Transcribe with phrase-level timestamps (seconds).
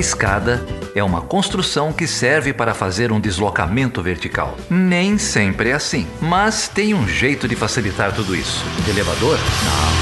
[0.00, 4.56] Escada é uma construção que serve para fazer um deslocamento vertical.
[4.70, 8.64] Nem sempre é assim, mas tem um jeito de facilitar tudo isso.
[8.88, 9.36] Elevador?
[9.36, 10.00] Não.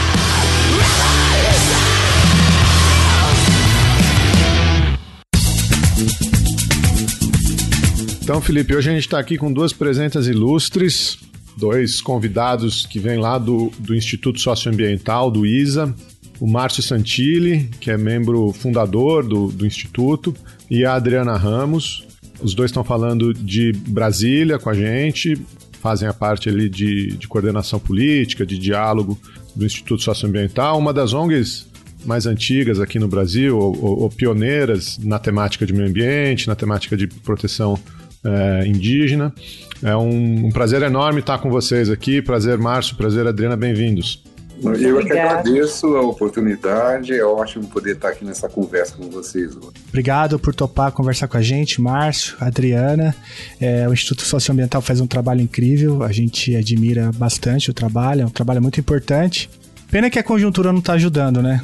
[8.22, 11.18] Então, Felipe, hoje a gente está aqui com duas presenças ilustres,
[11.56, 15.92] dois convidados que vêm lá do, do Instituto Socioambiental, do ISA,
[16.40, 20.34] o Márcio Santilli, que é membro fundador do, do Instituto,
[20.70, 22.06] e a Adriana Ramos.
[22.40, 25.36] Os dois estão falando de Brasília com a gente,
[25.80, 29.18] fazem a parte ali de, de coordenação política, de diálogo
[29.54, 31.66] do Instituto Socioambiental, uma das ONGs
[32.04, 36.54] mais antigas aqui no Brasil, ou, ou, ou pioneiras na temática de meio ambiente, na
[36.54, 37.78] temática de proteção
[38.24, 39.32] é, indígena.
[39.82, 42.22] É um, um, prazer enorme estar com vocês aqui.
[42.22, 42.96] Prazer, Márcio.
[42.96, 43.56] Prazer, Adriana.
[43.56, 44.22] Bem-vindos.
[44.62, 47.12] Eu que agradeço a oportunidade.
[47.12, 49.56] É ótimo poder estar aqui nessa conversa com vocês.
[49.88, 53.14] Obrigado por topar conversar com a gente, Márcio, Adriana.
[53.60, 56.02] É, o Instituto Socioambiental faz um trabalho incrível.
[56.02, 58.22] A gente admira bastante o trabalho.
[58.22, 59.48] É um trabalho muito importante.
[59.90, 61.62] Pena que a conjuntura não está ajudando, né?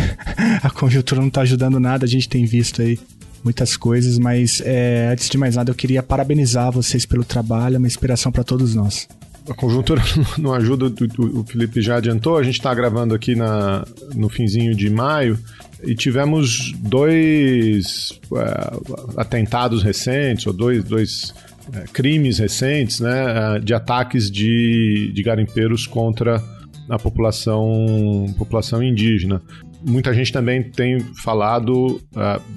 [0.62, 2.04] a conjuntura não está ajudando nada.
[2.04, 2.98] A gente tem visto aí
[3.44, 7.78] muitas coisas, mas é, antes de mais nada eu queria parabenizar vocês pelo trabalho, é
[7.78, 9.08] uma inspiração para todos nós.
[9.50, 10.00] A conjuntura
[10.38, 13.84] não ajuda, o Felipe já adiantou, a gente está gravando aqui na,
[14.14, 15.36] no finzinho de maio
[15.82, 21.34] e tivemos dois é, atentados recentes, ou dois, dois
[21.72, 26.40] é, crimes recentes, né, de ataques de, de garimpeiros contra
[26.88, 29.42] a população, população indígena.
[29.82, 32.00] Muita gente também tem falado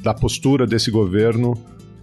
[0.03, 1.53] da postura desse governo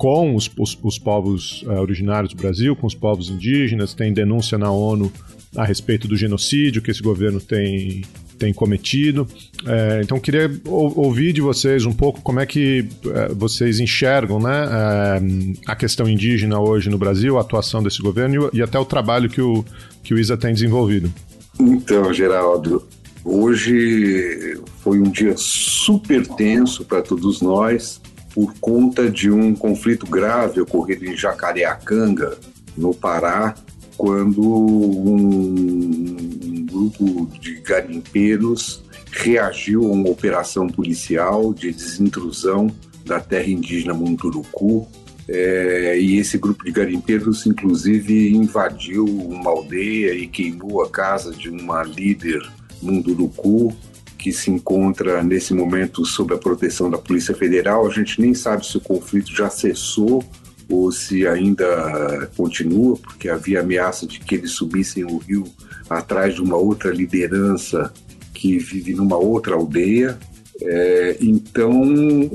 [0.00, 4.56] com os, os, os povos uh, originários do Brasil, com os povos indígenas, tem denúncia
[4.56, 5.12] na ONU
[5.54, 8.00] a respeito do genocídio que esse governo tem,
[8.38, 9.28] tem cometido.
[9.66, 14.50] É, então, queria ouvir de vocês um pouco como é que é, vocês enxergam né,
[15.66, 19.28] a questão indígena hoje no Brasil, a atuação desse governo e, e até o trabalho
[19.28, 19.62] que o,
[20.02, 21.12] que o ISA tem desenvolvido.
[21.60, 22.88] Então, Geraldo,
[23.22, 28.00] Hoje foi um dia super tenso para todos nós
[28.34, 32.38] por conta de um conflito grave ocorrido em Jacareacanga,
[32.76, 33.54] no Pará,
[33.96, 36.16] quando um
[36.66, 42.70] grupo de garimpeiros reagiu a uma operação policial de desintrusão
[43.04, 44.88] da terra indígena Munduruku.
[45.28, 51.48] É, e esse grupo de garimpeiros, inclusive, invadiu uma aldeia e queimou a casa de
[51.48, 52.40] uma líder
[52.82, 53.76] Munduruku,
[54.20, 57.86] que se encontra nesse momento sob a proteção da Polícia Federal.
[57.86, 60.22] A gente nem sabe se o conflito já cessou
[60.68, 65.44] ou se ainda continua, porque havia ameaça de que eles subissem o rio
[65.88, 67.90] atrás de uma outra liderança
[68.34, 70.18] que vive numa outra aldeia.
[70.62, 71.72] É, então,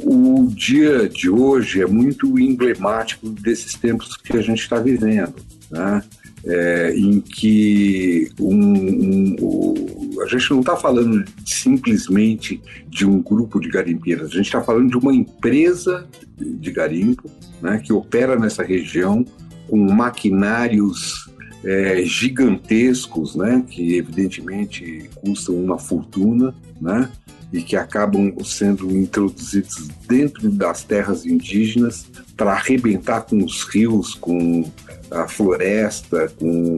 [0.03, 5.35] o dia de hoje é muito emblemático desses tempos que a gente está vivendo.
[5.69, 6.01] Né?
[6.45, 13.69] é, em que um, um, a gente não está falando simplesmente de um grupo de
[13.69, 17.29] garimpeiros, a gente está falando de uma empresa de garimpo
[17.61, 19.25] né, que opera nessa região
[19.67, 21.29] com maquinários
[21.63, 27.09] é, gigantescos, né, que evidentemente custam uma fortuna, né,
[27.55, 32.05] e que acabam sendo introduzidos dentro das terras indígenas
[32.35, 34.69] para arrebentar com os rios, com
[35.09, 36.77] a floresta, com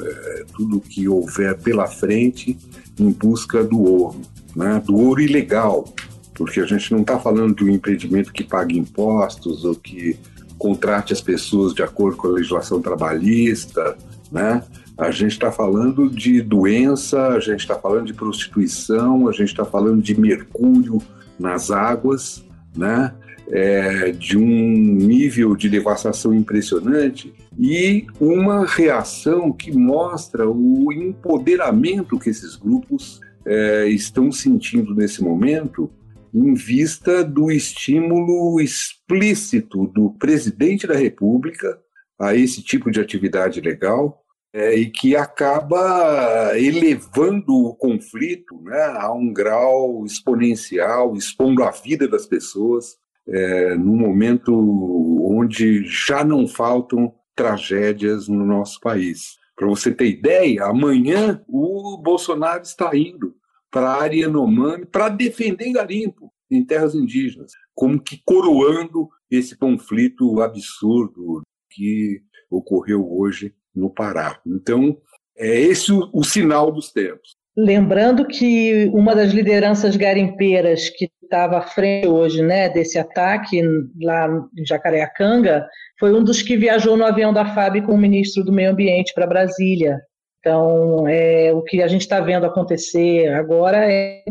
[0.00, 2.58] é, tudo que houver pela frente
[3.00, 4.20] em busca do ouro,
[4.54, 4.82] né?
[4.84, 5.88] do ouro ilegal,
[6.34, 10.18] porque a gente não está falando de um empreendimento que pague impostos ou que
[10.58, 13.96] contrate as pessoas de acordo com a legislação trabalhista,
[14.30, 14.62] né?
[15.02, 19.64] A gente está falando de doença, a gente está falando de prostituição, a gente está
[19.64, 21.02] falando de mercúrio
[21.38, 22.44] nas águas,
[22.76, 23.12] né?
[23.50, 32.30] é, de um nível de devastação impressionante e uma reação que mostra o empoderamento que
[32.30, 35.90] esses grupos é, estão sentindo nesse momento
[36.32, 41.78] em vista do estímulo explícito do presidente da República
[42.18, 44.21] a esse tipo de atividade legal
[44.52, 52.06] é, e que acaba elevando o conflito né, a um grau exponencial, expondo a vida
[52.06, 52.96] das pessoas
[53.26, 54.52] é, num momento
[55.24, 59.38] onde já não faltam tragédias no nosso país.
[59.56, 63.34] Para você ter ideia, amanhã o Bolsonaro está indo
[63.70, 70.42] para a área Yanomami para defender garimpo em terras indígenas, como que coroando esse conflito
[70.42, 71.40] absurdo
[71.70, 72.20] que
[72.50, 74.38] ocorreu hoje no Pará.
[74.46, 74.96] Então,
[75.36, 77.36] é esse o, o sinal dos tempos.
[77.56, 83.62] Lembrando que uma das lideranças garimpeiras que estava à frente hoje né, desse ataque
[84.00, 84.28] lá
[84.58, 85.66] em Jacareacanga
[85.98, 89.12] foi um dos que viajou no avião da FAB com o ministro do Meio Ambiente
[89.14, 90.00] para Brasília.
[90.40, 94.22] Então, é, o que a gente está vendo acontecer agora é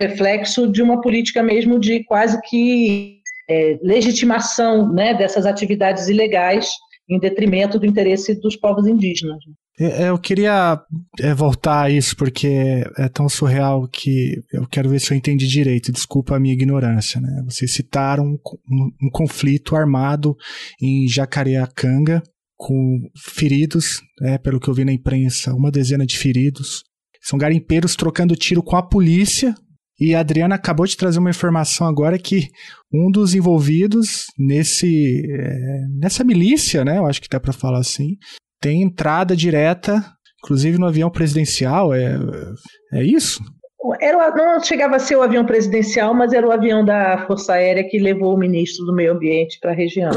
[0.00, 6.70] reflexo de uma política mesmo de quase que é, legitimação né, dessas atividades ilegais
[7.10, 9.38] em detrimento do interesse dos povos indígenas.
[9.78, 10.80] É, é, eu queria
[11.18, 15.46] é, voltar a isso porque é tão surreal que eu quero ver se eu entendi
[15.46, 15.90] direito.
[15.90, 17.20] Desculpa a minha ignorância.
[17.20, 17.42] Né?
[17.44, 18.38] Vocês citaram um,
[18.70, 20.36] um, um conflito armado
[20.80, 22.22] em Jacareacanga
[22.56, 26.84] com feridos, né, pelo que eu vi na imprensa, uma dezena de feridos.
[27.22, 29.54] São garimpeiros trocando tiro com a polícia.
[30.00, 32.48] E a Adriana acabou de trazer uma informação agora que
[32.92, 38.16] um dos envolvidos nesse é, nessa milícia, né, eu acho que dá para falar assim,
[38.60, 40.02] tem entrada direta,
[40.42, 41.92] inclusive no avião presidencial.
[41.92, 42.18] É,
[42.94, 43.42] é isso?
[44.00, 47.86] Era, não chegava a ser o avião presidencial, mas era o avião da Força Aérea
[47.88, 50.10] que levou o ministro do Meio Ambiente para a região.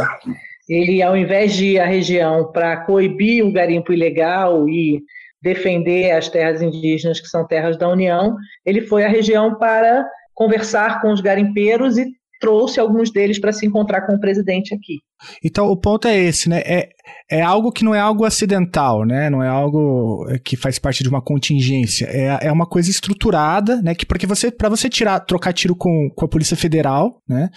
[0.68, 5.02] Ele, ao invés de ir à região para coibir o garimpo ilegal e
[5.44, 8.36] defender as terras indígenas, que são terras da União,
[8.66, 12.06] ele foi à região para conversar com os garimpeiros e
[12.40, 15.00] trouxe alguns deles para se encontrar com o presidente aqui.
[15.44, 16.62] Então o ponto é esse, né?
[16.66, 16.90] É,
[17.30, 19.30] é algo que não é algo acidental, né?
[19.30, 22.06] Não é algo que faz parte de uma contingência.
[22.06, 23.96] É, é uma coisa estruturada, né?
[23.96, 27.50] Que porque você para você tirar trocar tiro com, com a Polícia Federal, né?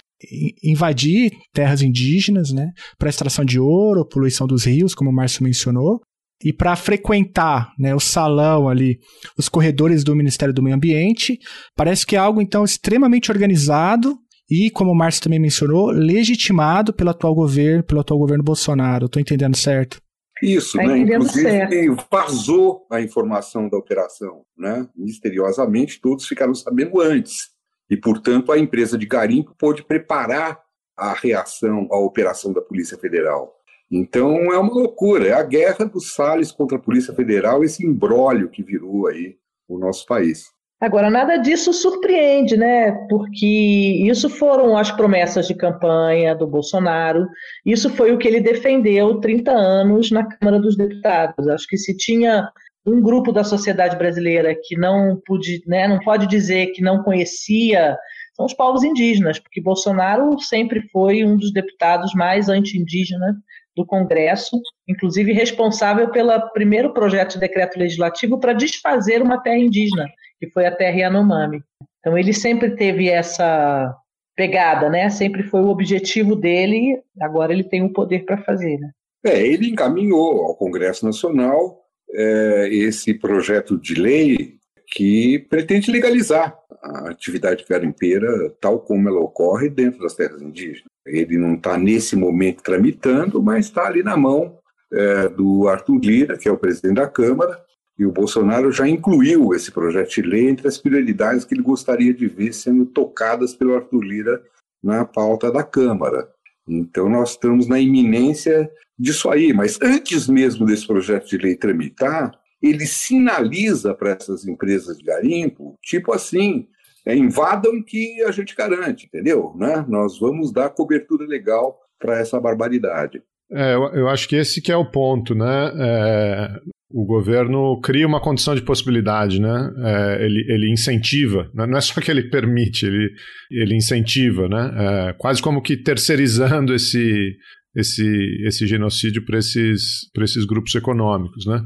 [0.63, 6.01] invadir terras indígenas, né, para extração de ouro, poluição dos rios, como o Márcio mencionou,
[6.43, 8.99] e para frequentar né, o salão ali,
[9.37, 11.39] os corredores do Ministério do Meio Ambiente.
[11.75, 14.17] Parece que é algo, então, extremamente organizado
[14.49, 19.07] e, como o Márcio também mencionou, legitimado pelo atual governo, pelo atual governo Bolsonaro.
[19.07, 19.99] Estou entendendo certo?
[20.41, 20.99] Isso, tá né?
[20.99, 22.05] Inclusive certo.
[22.11, 24.87] vazou a informação da operação, né?
[24.95, 27.49] Misteriosamente, todos ficaram sabendo antes.
[27.89, 30.59] E, portanto, a empresa de garimpo pôde preparar
[30.95, 33.56] a reação à operação da Polícia Federal.
[33.91, 38.49] Então é uma loucura, é a guerra dos Salles contra a Polícia Federal, esse imbróglio
[38.49, 39.35] que virou aí
[39.67, 40.45] o nosso país.
[40.79, 42.91] Agora, nada disso surpreende, né?
[43.09, 47.25] Porque isso foram as promessas de campanha do Bolsonaro,
[47.65, 51.47] isso foi o que ele defendeu 30 anos na Câmara dos Deputados.
[51.47, 52.47] Acho que se tinha
[52.85, 57.97] um grupo da sociedade brasileira que não pude, né, não pode dizer que não conhecia
[58.37, 63.35] são os povos indígenas, porque Bolsonaro sempre foi um dos deputados mais anti-indígenas
[63.77, 70.07] do Congresso, inclusive responsável pelo primeiro projeto de decreto legislativo para desfazer uma terra indígena,
[70.39, 71.61] que foi a terra Yanomami.
[71.99, 73.95] Então ele sempre teve essa
[74.35, 75.09] pegada, né?
[75.09, 78.89] Sempre foi o objetivo dele, agora ele tem o poder para fazer, né?
[79.25, 81.81] É, ele encaminhou ao Congresso Nacional
[82.13, 84.55] é, esse projeto de lei
[84.93, 90.85] que pretende legalizar a atividade garimpeira tal como ela ocorre dentro das terras indígenas.
[91.05, 94.57] Ele não está nesse momento tramitando, mas está ali na mão
[94.91, 97.61] é, do Arthur Lira, que é o presidente da Câmara,
[97.97, 102.13] e o Bolsonaro já incluiu esse projeto de lei entre as prioridades que ele gostaria
[102.13, 104.41] de ver sendo tocadas pelo Arthur Lira
[104.83, 106.29] na pauta da Câmara.
[106.67, 108.69] Então, nós estamos na iminência
[108.99, 109.51] disso aí.
[109.51, 112.31] Mas antes mesmo desse projeto de lei tramitar,
[112.61, 116.67] ele sinaliza para essas empresas de garimpo, tipo assim,
[117.05, 119.53] é, invadam que a gente garante, entendeu?
[119.55, 119.85] Né?
[119.87, 123.21] Nós vamos dar cobertura legal para essa barbaridade.
[123.51, 125.71] É, eu, eu, acho que esse que é o ponto, né?
[125.79, 126.49] É,
[126.91, 129.71] o governo cria uma condição de possibilidade, né?
[129.83, 131.65] É, ele, ele incentiva, né?
[131.65, 133.09] não é só que ele permite, ele,
[133.49, 134.71] ele incentiva, né?
[135.09, 137.37] É, quase como que terceirizando esse,
[137.73, 141.61] esse, esse genocídio para esses, esses grupos econômicos, né?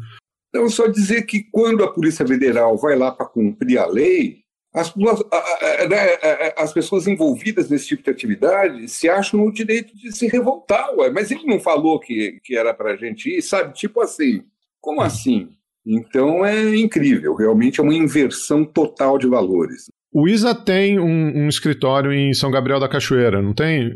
[0.52, 4.42] Então, só dizer que quando a Polícia Federal vai lá para cumprir a lei,
[4.74, 10.28] as, né, as, pessoas envolvidas nesse tipo de atividade se acham no direito de se
[10.28, 11.10] revoltar, ué.
[11.10, 13.74] mas ele não falou que, que era para a gente ir, sabe?
[13.74, 14.44] Tipo assim,
[14.80, 15.50] como assim?
[15.86, 19.86] Então é incrível, realmente é uma inversão total de valores.
[20.14, 23.96] O ISA tem um, um escritório em São Gabriel da Cachoeira, não tem?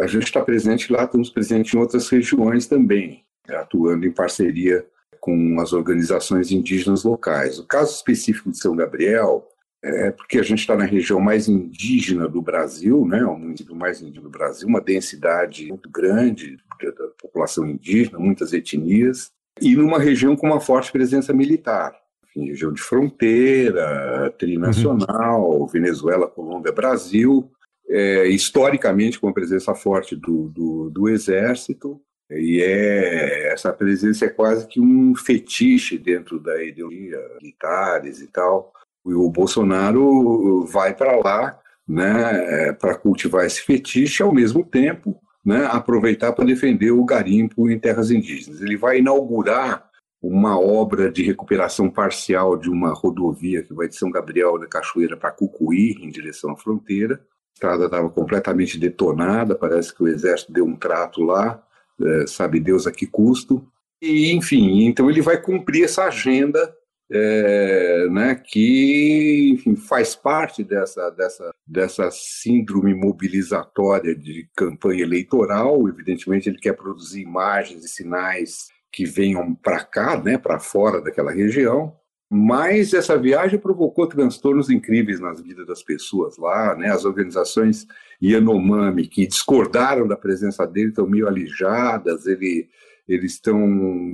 [0.00, 4.84] A gente está presente lá, estamos presentes em outras regiões também, atuando em parceria
[5.20, 7.58] com as organizações indígenas locais.
[7.58, 9.46] O caso específico de São Gabriel
[9.82, 14.00] é porque a gente está na região mais indígena do Brasil, né, o município mais
[14.00, 20.36] indígena do Brasil, uma densidade muito grande da população indígena, muitas etnias, e numa região
[20.36, 21.94] com uma forte presença militar.
[22.24, 25.66] Enfim, região de fronteira, trinacional, uhum.
[25.66, 27.50] Venezuela, Colômbia, Brasil,
[27.88, 34.28] é, historicamente com uma presença forte do, do, do exército, E é, essa presença é
[34.28, 38.72] quase que um fetiche dentro da ideologia, militares e tal.
[39.06, 41.58] E o Bolsonaro vai para lá
[41.88, 47.78] né, para cultivar esse fetiche, ao mesmo tempo né, aproveitar para defender o garimpo em
[47.78, 48.60] terras indígenas.
[48.60, 49.88] Ele vai inaugurar
[50.20, 55.16] uma obra de recuperação parcial de uma rodovia que vai de São Gabriel da Cachoeira
[55.16, 57.14] para Cucuí, em direção à fronteira.
[57.14, 61.62] A estrada estava completamente detonada, parece que o exército deu um trato lá,
[62.00, 63.66] é, sabe Deus a que custo.
[64.00, 66.74] E, enfim, então ele vai cumprir essa agenda
[67.10, 75.88] é, né, que enfim, faz parte dessa, dessa, dessa síndrome mobilizatória de campanha eleitoral.
[75.88, 81.32] Evidentemente, ele quer produzir imagens e sinais que venham para cá, né, para fora daquela
[81.32, 81.97] região.
[82.30, 86.90] Mas essa viagem provocou transtornos incríveis nas vidas das pessoas lá, né?
[86.90, 87.86] As organizações
[88.22, 92.26] Yanomami que discordaram da presença dele estão meio alijadas.
[92.26, 92.68] Ele,
[93.08, 93.58] eles estão,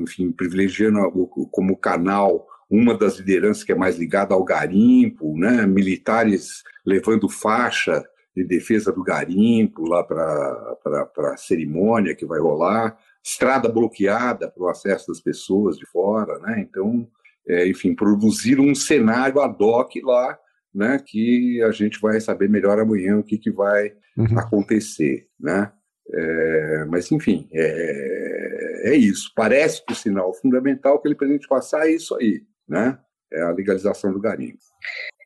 [0.02, 1.10] enfim, privilegiando
[1.50, 5.66] como canal uma das lideranças que é mais ligada ao garimpo, né?
[5.66, 8.04] Militares levando faixa
[8.34, 14.68] de defesa do garimpo lá para a cerimônia que vai rolar estrada bloqueada para o
[14.68, 16.60] acesso das pessoas de fora, né?
[16.60, 17.08] Então,
[17.48, 20.38] é, enfim, produzir um cenário ad hoc lá,
[20.74, 20.98] né?
[21.04, 24.38] Que a gente vai saber melhor amanhã o que, que vai uhum.
[24.38, 25.70] acontecer, né?
[26.12, 29.30] É, mas, enfim, é, é isso.
[29.34, 32.98] Parece que o sinal fundamental que ele pretende passar é isso aí, né?
[33.32, 34.58] É a legalização do garimpo.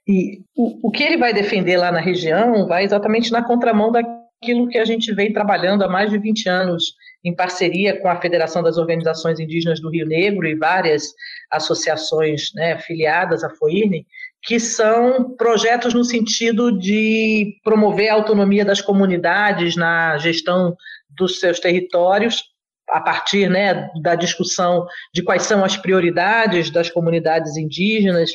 [0.06, 4.68] E o, o que ele vai defender lá na região vai exatamente na contramão daquilo
[4.68, 6.94] que a gente vem trabalhando há mais de 20 anos
[7.24, 11.12] em parceria com a Federação das Organizações Indígenas do Rio Negro e várias
[11.50, 14.06] associações né, filiadas à FOIRNE,
[14.42, 20.76] que são projetos no sentido de promover a autonomia das comunidades na gestão
[21.10, 22.44] dos seus territórios,
[22.88, 28.30] a partir né, da discussão de quais são as prioridades das comunidades indígenas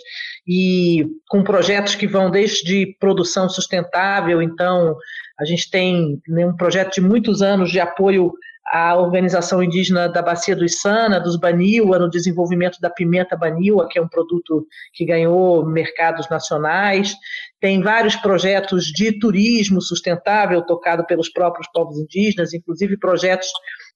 [0.48, 4.96] e com projetos que vão desde produção sustentável, então
[5.40, 8.32] a gente tem né, um projeto de muitos anos de apoio
[8.72, 14.00] a organização indígena da Bacia do Içana, dos Baniwa, no desenvolvimento da pimenta Baniwa, que
[14.00, 17.14] é um produto que ganhou mercados nacionais.
[17.60, 23.48] Tem vários projetos de turismo sustentável tocado pelos próprios povos indígenas, inclusive projetos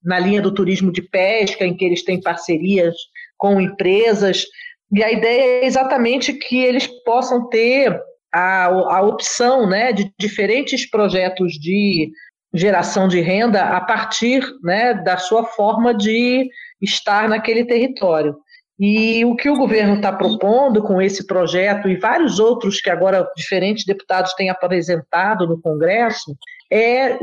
[0.03, 2.93] na linha do turismo de pesca, em que eles têm parcerias
[3.37, 4.45] com empresas.
[4.91, 7.99] E a ideia é exatamente que eles possam ter
[8.33, 12.11] a, a opção né, de diferentes projetos de
[12.53, 16.49] geração de renda a partir né, da sua forma de
[16.81, 18.35] estar naquele território.
[18.79, 23.27] E o que o governo está propondo com esse projeto e vários outros que agora
[23.35, 26.35] diferentes deputados têm apresentado no Congresso
[26.71, 27.17] é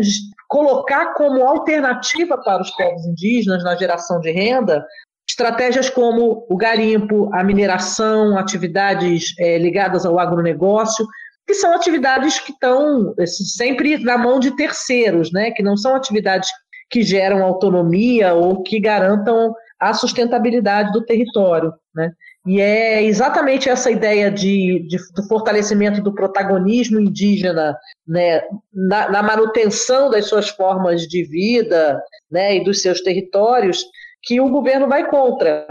[0.48, 4.84] colocar como alternativa para os povos indígenas na geração de renda
[5.28, 11.06] estratégias como o garimpo, a mineração, atividades é, ligadas ao agronegócio,
[11.46, 15.50] que são atividades que estão sempre na mão de terceiros, né?
[15.50, 16.48] que não são atividades
[16.90, 21.72] que geram autonomia ou que garantam a sustentabilidade do território.
[21.94, 22.12] Né?
[22.46, 29.22] E é exatamente essa ideia de, de do fortalecimento do protagonismo indígena né, na, na,
[29.22, 33.84] manutenção das suas formas de vida né, e dos seus territórios
[34.22, 35.66] que o governo vai contra,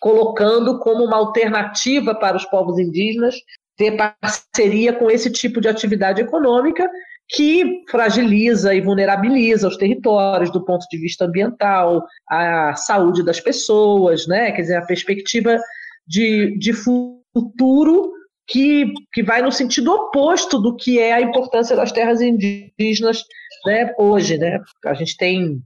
[0.00, 3.34] colocando como uma alternativa para os povos indígenas
[3.82, 6.88] ter parceria com esse tipo de atividade econômica
[7.28, 14.26] que fragiliza e vulnerabiliza os territórios do ponto de vista ambiental, a saúde das pessoas,
[14.28, 14.52] né?
[14.52, 15.58] quer dizer, a perspectiva
[16.06, 18.12] de, de futuro
[18.46, 23.24] que, que vai no sentido oposto do que é a importância das terras indígenas
[23.66, 24.38] né, hoje.
[24.38, 24.60] Né?
[24.84, 25.60] A gente tem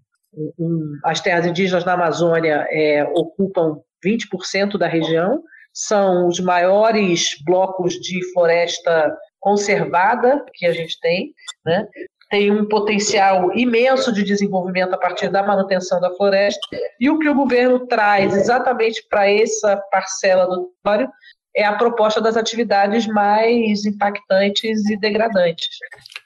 [0.58, 5.42] um, as terras indígenas na Amazônia é, ocupam 20% da região,
[5.76, 11.86] são os maiores blocos de floresta conservada que a gente tem, né?
[12.30, 16.60] tem um potencial imenso de desenvolvimento a partir da manutenção da floresta,
[16.98, 21.08] e o que o governo traz exatamente para essa parcela do território
[21.54, 25.68] é a proposta das atividades mais impactantes e degradantes.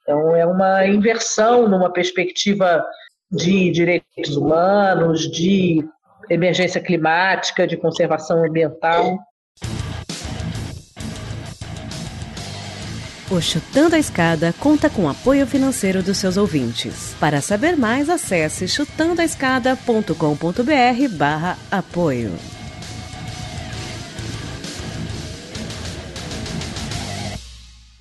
[0.03, 2.83] Então, é uma inversão numa perspectiva
[3.31, 5.85] de direitos humanos, de
[6.29, 9.19] emergência climática, de conservação ambiental.
[13.31, 17.15] O Chutando a Escada conta com apoio financeiro dos seus ouvintes.
[17.21, 22.33] Para saber mais, acesse chutandoaescada.com.br barra apoio.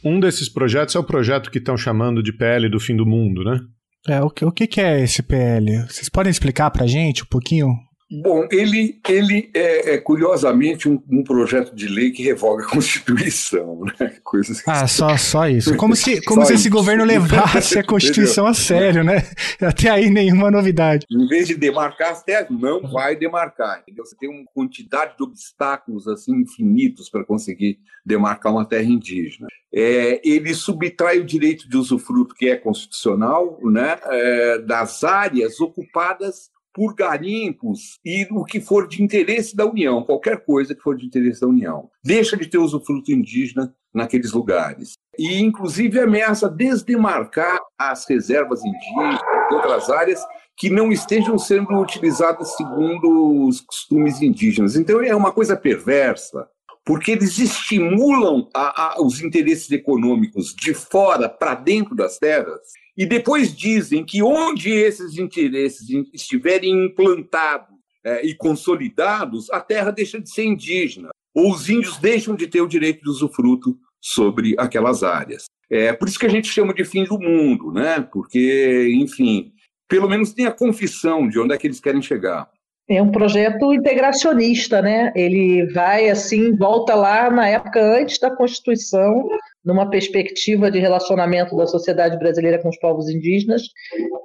[0.03, 3.43] Um desses projetos é o projeto que estão chamando de PL do fim do mundo,
[3.43, 3.59] né?
[4.07, 5.85] É, o, que, o que é esse PL?
[5.87, 7.67] Vocês podem explicar para gente um pouquinho
[8.11, 13.81] Bom, ele, ele é, é curiosamente um, um, projeto de lei que revoga a Constituição,
[13.83, 14.15] né?
[14.23, 15.75] Coisas ah, só, só isso.
[15.77, 19.29] Como se, como se esse governo levasse a Constituição a sério, né?
[19.61, 21.05] Até aí nenhuma novidade.
[21.09, 23.81] Em vez de demarcar as terras, não vai demarcar.
[23.81, 24.03] Entendeu?
[24.03, 29.47] Você tem uma quantidade de obstáculos assim infinitos para conseguir demarcar uma terra indígena.
[29.71, 36.49] É, ele subtrai o direito de usufruto que é constitucional, né, é, das áreas ocupadas
[36.79, 41.05] por garimpos e o que for de interesse da União, qualquer coisa que for de
[41.05, 41.89] interesse da União.
[42.01, 44.93] Deixa de ter usufruto indígena naqueles lugares.
[45.17, 49.19] E, inclusive, ameaça desdemarcar as reservas indígenas
[49.51, 50.23] e outras áreas
[50.55, 54.77] que não estejam sendo utilizadas segundo os costumes indígenas.
[54.77, 56.47] Então, é uma coisa perversa,
[56.85, 62.61] porque eles estimulam a, a, os interesses econômicos de fora para dentro das terras
[62.99, 70.19] e depois dizem que onde esses interesses estiverem implantados é, e consolidados, a terra deixa
[70.19, 75.01] de ser indígena, ou os índios deixam de ter o direito de usufruto sobre aquelas
[75.01, 75.45] áreas.
[75.71, 78.01] É por isso que a gente chama de fim do mundo, né?
[78.01, 79.53] Porque, enfim,
[79.87, 82.49] pelo menos tem a confissão de onde é que eles querem chegar.
[82.89, 85.13] É um projeto integracionista, né?
[85.15, 89.29] Ele vai assim, volta lá na época antes da Constituição,
[89.69, 93.61] numa perspectiva de relacionamento da sociedade brasileira com os povos indígenas,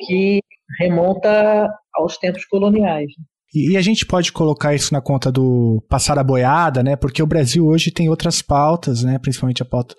[0.07, 0.41] que
[0.81, 3.11] remonta aos tempos coloniais.
[3.55, 6.97] E, a gente pode colocar isso na conta do passar a boiada, né?
[6.97, 9.17] Porque o Brasil hoje tem outras pautas, né?
[9.19, 9.95] Principalmente a pauta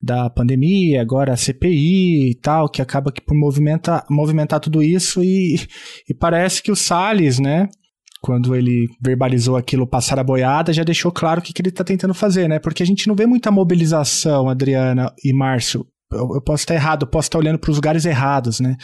[0.00, 5.22] da pandemia, agora a CPI e tal, que acaba que por movimentar, movimentar tudo isso
[5.22, 5.56] e,
[6.08, 7.68] e parece que o Salles, né?
[8.20, 11.82] Quando ele verbalizou aquilo passar a boiada, já deixou claro o que, que ele está
[11.82, 12.58] tentando fazer, né?
[12.58, 15.86] Porque a gente não vê muita mobilização, Adriana e Márcio.
[16.12, 18.76] Eu, eu posso estar errado, eu posso estar olhando para os lugares errados, né?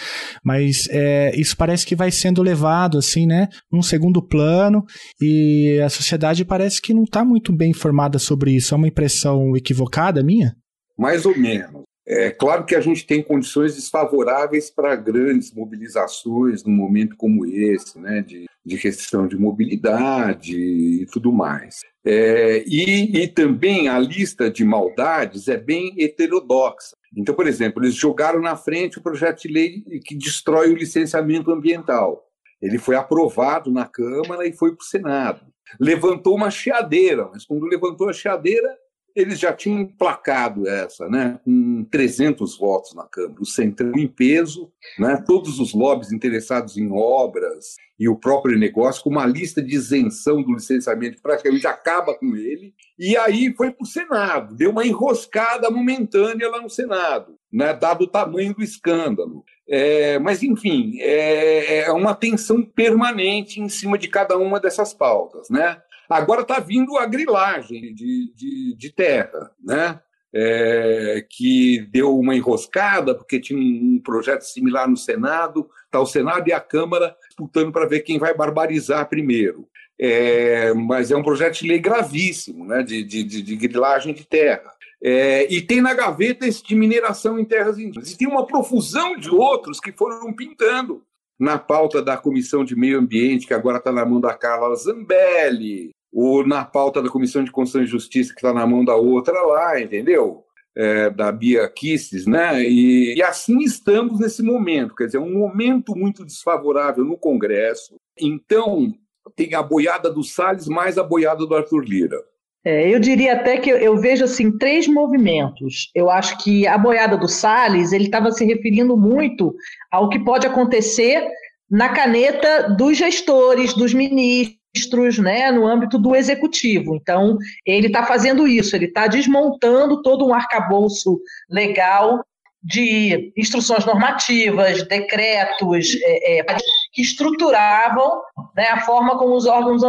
[0.44, 3.48] Mas é, isso parece que vai sendo levado, assim, né?
[3.70, 4.84] Num segundo plano
[5.20, 8.74] e a sociedade parece que não está muito bem informada sobre isso.
[8.74, 10.54] É uma impressão equivocada minha?
[10.96, 11.85] Mais ou menos.
[12.08, 17.98] É claro que a gente tem condições desfavoráveis para grandes mobilizações num momento como esse,
[17.98, 21.80] né, de, de restrição de mobilidade e tudo mais.
[22.04, 26.96] É, e, e também a lista de maldades é bem heterodoxa.
[27.16, 31.50] Então, por exemplo, eles jogaram na frente o projeto de lei que destrói o licenciamento
[31.50, 32.24] ambiental.
[32.62, 35.40] Ele foi aprovado na Câmara e foi para o Senado.
[35.80, 38.76] Levantou uma chiadeira, mas quando levantou a chiadeira,
[39.16, 44.70] eles já tinham emplacado essa, né, com 300 votos na Câmara, o Centrão em peso,
[44.98, 49.74] né, todos os lobbies interessados em obras e o próprio negócio, com uma lista de
[49.74, 54.70] isenção do licenciamento que praticamente acaba com ele, e aí foi para o Senado, deu
[54.70, 59.42] uma enroscada momentânea lá no Senado, né, dado o tamanho do escândalo.
[59.68, 65.50] É, mas, enfim, é, é uma tensão permanente em cima de cada uma dessas pautas,
[65.50, 65.76] né?
[66.08, 70.00] Agora está vindo a grilagem de, de, de terra, né?
[70.38, 76.46] É, que deu uma enroscada, porque tinha um projeto similar no Senado, está o Senado
[76.48, 79.66] e a Câmara disputando para ver quem vai barbarizar primeiro.
[79.98, 84.70] É, mas é um projeto de lei gravíssimo, né, de, de, de grilagem de terra.
[85.02, 88.12] É, e tem na gaveta esse de mineração em terras indígenas.
[88.12, 91.02] E tem uma profusão de outros que foram pintando
[91.38, 95.90] na pauta da Comissão de Meio Ambiente, que agora está na mão da Carla Zambelli,
[96.16, 99.38] ou na pauta da Comissão de Constituição e Justiça, que está na mão da outra
[99.42, 100.44] lá, entendeu?
[100.74, 102.62] É, da Bia Kisses, né?
[102.62, 107.96] E, e, assim estamos nesse momento, quer dizer, um momento muito desfavorável no Congresso.
[108.18, 108.94] Então,
[109.34, 112.18] tem a boiada do Salles mais a boiada do Arthur Lira.
[112.64, 115.90] É, eu diria até que eu, eu, vejo assim três movimentos.
[115.94, 119.54] Eu acho que a boiada do Salles ele estava se referindo muito
[119.90, 121.28] ao que pode acontecer
[121.70, 126.94] na caneta dos gestores, dos ministros ministros né, no âmbito do executivo.
[126.96, 131.18] Então, ele está fazendo isso, ele está desmontando todo um arcabouço
[131.50, 132.22] legal
[132.62, 136.44] de instruções normativas, decretos é, é,
[136.92, 138.20] que estruturavam
[138.56, 139.82] né, a forma como os órgãos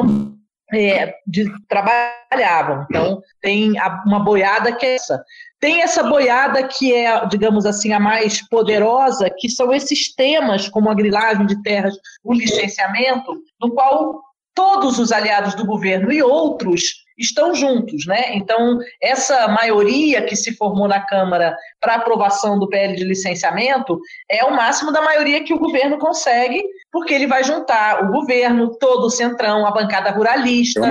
[0.74, 2.86] é, de, trabalhavam.
[2.90, 5.24] Então, tem a, uma boiada que é essa.
[5.60, 10.90] Tem essa boiada que é, digamos assim, a mais poderosa, que são esses temas, como
[10.90, 14.22] a grilagem de terras, o licenciamento, no qual
[14.58, 18.36] todos os aliados do governo e outros estão juntos, né?
[18.36, 24.44] Então, essa maioria que se formou na Câmara para aprovação do PL de licenciamento é
[24.44, 29.06] o máximo da maioria que o governo consegue, porque ele vai juntar o governo, todo
[29.06, 30.84] o centrão, a bancada ruralista, é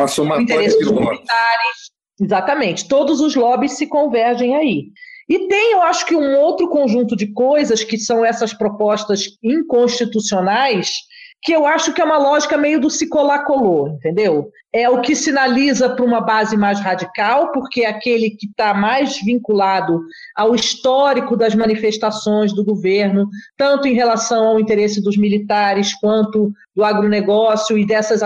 [1.08, 1.90] militares.
[2.20, 4.84] Exatamente, todos os lobbies se convergem aí.
[5.28, 11.00] E tem, eu acho que um outro conjunto de coisas que são essas propostas inconstitucionais
[11.42, 14.50] que eu acho que é uma lógica meio do se colar colou, entendeu?
[14.72, 19.20] É o que sinaliza para uma base mais radical, porque é aquele que está mais
[19.20, 20.00] vinculado
[20.34, 26.84] ao histórico das manifestações do governo, tanto em relação ao interesse dos militares quanto do
[26.84, 28.20] agronegócio e dessas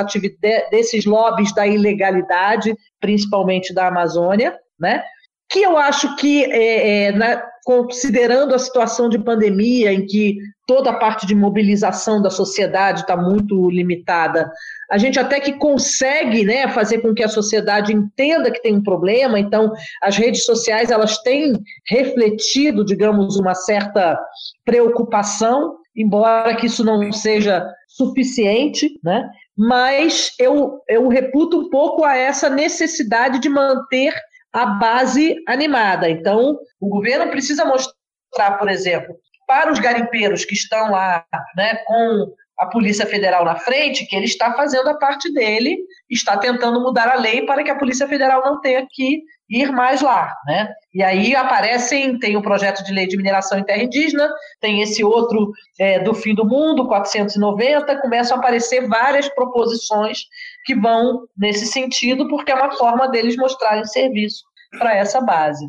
[0.71, 5.03] desses lobbies da ilegalidade, principalmente da Amazônia, né?
[5.51, 10.91] Que eu acho que, é, é, na, considerando a situação de pandemia, em que toda
[10.91, 14.49] a parte de mobilização da sociedade está muito limitada,
[14.89, 18.83] a gente até que consegue né, fazer com que a sociedade entenda que tem um
[18.83, 21.55] problema, então as redes sociais elas têm
[21.89, 24.17] refletido, digamos, uma certa
[24.65, 29.29] preocupação, embora que isso não seja suficiente, né?
[29.57, 34.15] mas eu, eu reputo um pouco a essa necessidade de manter
[34.53, 36.09] a base animada.
[36.09, 39.15] Então, o governo precisa mostrar, por exemplo,
[39.47, 41.25] para os garimpeiros que estão lá
[41.57, 45.79] né, com a Polícia Federal na frente, que ele está fazendo a parte dele,
[46.11, 50.03] está tentando mudar a lei para que a Polícia Federal não tenha que ir mais
[50.03, 50.69] lá, né?
[50.95, 55.03] E aí aparecem, tem o projeto de lei de mineração em terra indígena, tem esse
[55.03, 60.27] outro é, do fim do mundo, 490, começam a aparecer várias proposições
[60.65, 64.43] que vão nesse sentido, porque é uma forma deles mostrarem serviço
[64.79, 65.67] para essa base.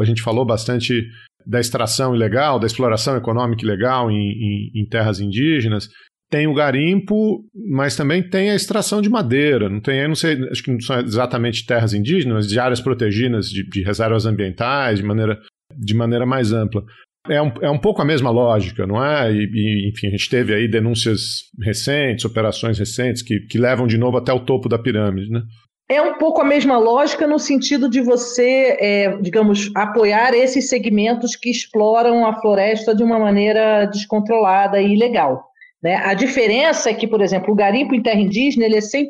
[0.00, 1.02] A gente falou bastante
[1.46, 5.88] da extração ilegal, da exploração econômica ilegal em, em, em terras indígenas
[6.30, 9.68] tem o garimpo, mas também tem a extração de madeira.
[9.68, 13.46] Não tem, não sei, acho que não são exatamente terras indígenas, mas de áreas protegidas,
[13.46, 15.40] de, de reservas ambientais, de maneira,
[15.76, 16.84] de maneira mais ampla.
[17.30, 19.32] É um, é um pouco a mesma lógica, não é?
[19.32, 23.96] E, e, enfim, a gente teve aí denúncias recentes, operações recentes, que, que levam de
[23.96, 25.40] novo até o topo da pirâmide, né?
[25.88, 31.34] É um pouco a mesma lógica no sentido de você, é, digamos, apoiar esses segmentos
[31.34, 35.42] que exploram a floresta de uma maneira descontrolada e ilegal.
[35.82, 35.96] Né?
[35.96, 39.08] A diferença é que, por exemplo, o garimpo em terra indígena ele é 100%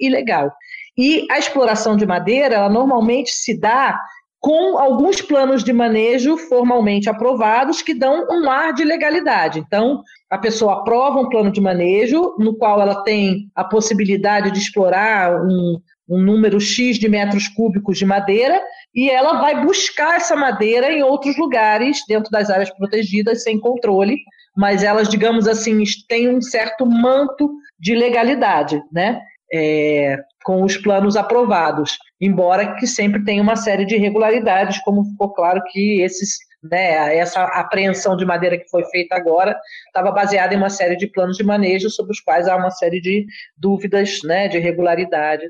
[0.00, 0.50] ilegal.
[0.96, 3.98] E a exploração de madeira, ela normalmente se dá
[4.44, 9.58] com alguns planos de manejo formalmente aprovados que dão um ar de legalidade.
[9.58, 14.58] Então, a pessoa aprova um plano de manejo, no qual ela tem a possibilidade de
[14.58, 18.60] explorar um, um número X de metros cúbicos de madeira,
[18.94, 24.18] e ela vai buscar essa madeira em outros lugares, dentro das áreas protegidas, sem controle,
[24.54, 29.22] mas elas, digamos assim, têm um certo manto de legalidade, né?
[29.50, 35.32] É, com os planos aprovados, embora que sempre tenha uma série de irregularidades, como ficou
[35.32, 40.58] claro que esses, né, essa apreensão de madeira que foi feita agora estava baseada em
[40.58, 43.26] uma série de planos de manejo sobre os quais há uma série de
[43.56, 45.44] dúvidas né, de irregularidade.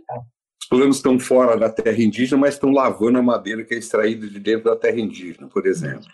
[0.63, 4.27] Os planos estão fora da terra indígena, mas estão lavando a madeira que é extraída
[4.27, 6.07] de dentro da terra indígena, por exemplo.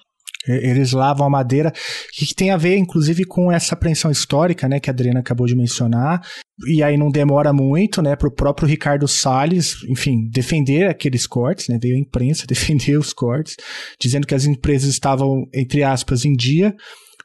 [0.47, 1.73] Eles lavam a madeira,
[2.13, 5.55] que tem a ver, inclusive, com essa apreensão histórica, né, que a Adriana acabou de
[5.55, 6.23] mencionar.
[6.67, 11.69] E aí não demora muito, né, para o próprio Ricardo Salles, enfim, defender aqueles cortes,
[11.69, 13.57] né, veio a imprensa defender os cortes,
[14.01, 16.75] dizendo que as empresas estavam, entre aspas, em dia,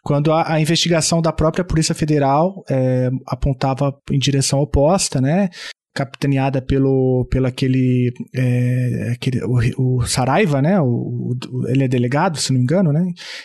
[0.04, 5.50] quando a, a investigação da própria Polícia Federal é, apontava em direção oposta, né,
[5.96, 10.80] capitaneada pelo, pelo aquele, é, aquele o, o, Saraiva, né?
[10.82, 13.02] O, o, ele é delegado, se não me engano, né?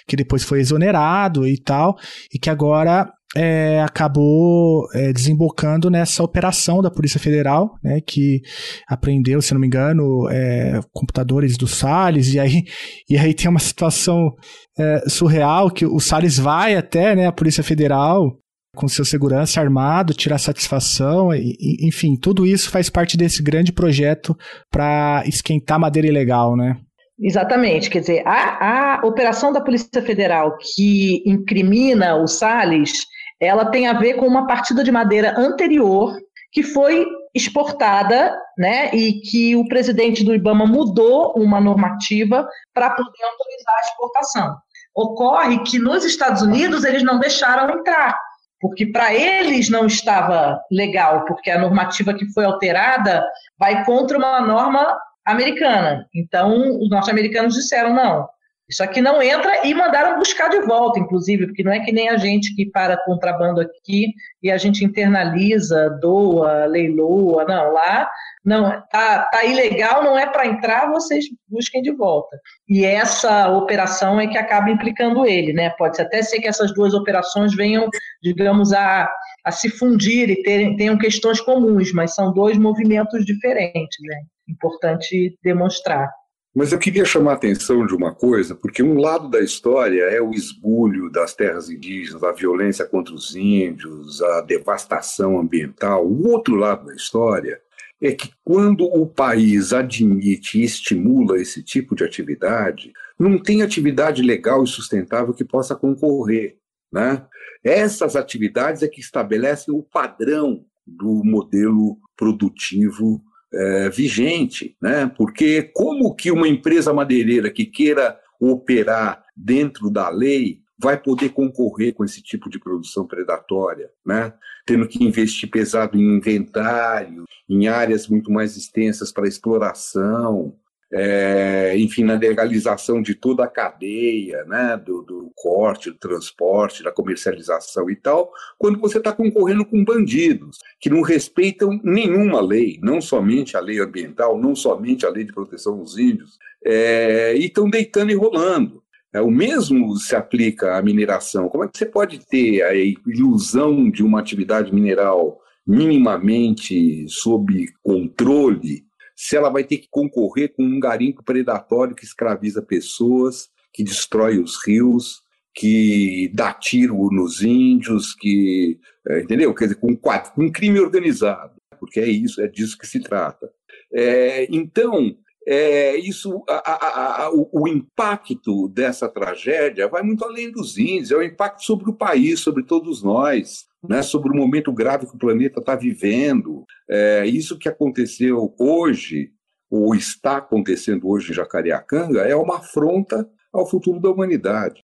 [0.07, 1.95] Que depois foi exonerado e tal,
[2.35, 8.01] e que agora é, acabou é, desembocando nessa operação da Polícia Federal, né?
[8.05, 8.41] Que
[8.89, 12.65] apreendeu, se não me engano, é, computadores do Salles, e aí,
[13.09, 14.35] e aí tem uma situação
[14.77, 18.40] é, surreal que o Salles vai até né, a Polícia Federal
[18.75, 21.57] com seu segurança armado, tirar satisfação, e,
[21.87, 24.37] enfim, tudo isso faz parte desse grande projeto
[24.71, 26.77] para esquentar madeira ilegal, né?
[27.19, 32.93] Exatamente, quer dizer, a, a operação da Polícia Federal que incrimina o Salles,
[33.39, 36.17] ela tem a ver com uma partida de madeira anterior
[36.53, 43.23] que foi exportada, né, e que o presidente do IBAMA mudou uma normativa para poder
[43.23, 44.57] autorizar a exportação.
[44.95, 48.19] Ocorre que nos Estados Unidos eles não deixaram entrar,
[48.61, 53.25] porque para eles não estava legal, porque a normativa que foi alterada
[53.59, 56.07] vai contra uma norma americana.
[56.15, 58.29] Então, os norte-americanos disseram não.
[58.69, 62.09] Isso aqui não entra e mandaram buscar de volta, inclusive, porque não é que nem
[62.09, 67.73] a gente que para contrabando aqui e a gente internaliza, doa, leiloa, não.
[67.73, 68.09] Lá
[68.45, 72.39] não, tá, tá ilegal, não é para entrar, vocês busquem de volta.
[72.69, 75.71] E essa operação é que acaba implicando ele, né?
[75.71, 77.89] Pode até ser que essas duas operações venham,
[78.23, 79.11] digamos, a,
[79.45, 84.17] a se fundir e tenham questões comuns, mas são dois movimentos diferentes, né?
[84.49, 86.11] Importante demonstrar.
[86.53, 90.21] Mas eu queria chamar a atenção de uma coisa, porque um lado da história é
[90.21, 96.05] o esbulho das terras indígenas, a violência contra os índios, a devastação ambiental.
[96.05, 97.61] O outro lado da história
[98.01, 104.23] é que quando o país admite e estimula esse tipo de atividade, não tem atividade
[104.23, 106.57] legal e sustentável que possa concorrer.
[106.91, 107.25] Né?
[107.63, 115.11] Essas atividades é que estabelecem o padrão do modelo produtivo é, vigente, né?
[115.17, 121.93] Porque como que uma empresa madeireira que queira operar dentro da lei vai poder concorrer
[121.93, 124.33] com esse tipo de produção predatória, né?
[124.71, 130.55] Tendo que investir pesado em inventário, em áreas muito mais extensas para exploração,
[130.93, 136.93] é, enfim, na legalização de toda a cadeia, né, do, do, corte, do transporte, da
[136.93, 143.01] comercialização e tal, quando você está concorrendo com bandidos que não respeitam nenhuma lei, não
[143.01, 147.69] somente a lei ambiental, não somente a lei de proteção dos índios, é, e estão
[147.69, 148.80] deitando e rolando.
[149.13, 151.49] É, o mesmo se aplica à mineração.
[151.49, 158.85] Como é que você pode ter a ilusão de uma atividade mineral minimamente sob controle
[159.15, 164.39] se ela vai ter que concorrer com um garimpo predatório que escraviza pessoas, que destrói
[164.39, 165.21] os rios,
[165.55, 169.55] que dá tiro nos índios, que é, entendeu?
[169.55, 169.99] Quer dizer, com,
[170.39, 173.51] um crime organizado, porque é isso, é disso que se trata.
[173.93, 175.15] É, então,
[175.47, 181.11] é, isso, a, a, a, o, o, impacto dessa tragédia vai muito além dos índios,
[181.11, 185.15] é o impacto sobre o país, sobre todos nós né, sobre o momento grave que
[185.15, 186.65] o planeta está vivendo.
[186.89, 189.31] É, isso que aconteceu hoje,
[189.71, 194.83] ou está acontecendo hoje em Jacareacanga, é uma afronta ao futuro da humanidade.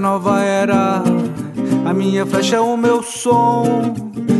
[0.00, 1.02] Nova era,
[1.84, 3.94] a minha flecha é o meu som.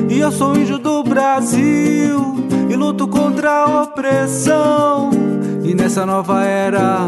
[0.08, 2.34] E eu sou índio do Brasil
[2.68, 5.10] e luto contra a opressão.
[5.62, 7.06] E nessa nova era,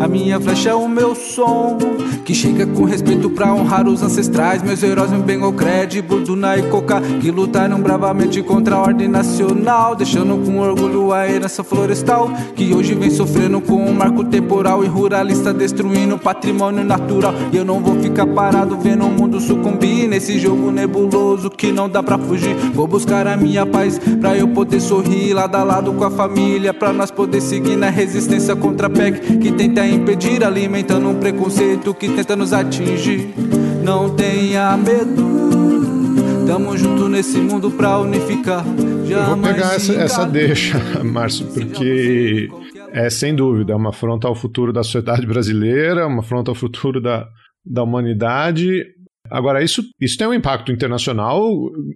[0.00, 1.76] a minha flecha é o meu som
[2.24, 4.62] que chega com respeito pra honrar os ancestrais.
[4.62, 9.08] Meus heróis me bem o crédito, Duna e Coca, que lutaram bravamente contra a ordem
[9.08, 14.82] nacional, deixando com orgulho a herança florestal, que hoje vem sofrendo com um marco temporal
[14.84, 17.34] e ruralista destruindo patrimônio natural.
[17.52, 21.88] E eu não vou ficar parado vendo o mundo sucumbir nesse jogo nebuloso que não
[21.88, 22.54] dá pra fugir.
[22.72, 26.72] Vou buscar a minha paz pra eu poder sorrir lado a lado com a família,
[26.72, 31.92] pra nós poder seguir na resistência contra a PEC que tenta impedir, alimentando um preconceito
[31.94, 33.28] que tenta nos atingir.
[33.82, 36.46] Não tenha medo.
[36.46, 38.64] Tamo junto nesse mundo pra unificar.
[39.08, 42.48] Eu vou pegar essa, essa deixa, Márcio, porque
[42.92, 47.00] é sem dúvida é uma afronta ao futuro da sociedade brasileira, uma afronta ao futuro
[47.00, 47.28] da,
[47.64, 48.84] da humanidade.
[49.30, 51.40] Agora, isso, isso tem um impacto internacional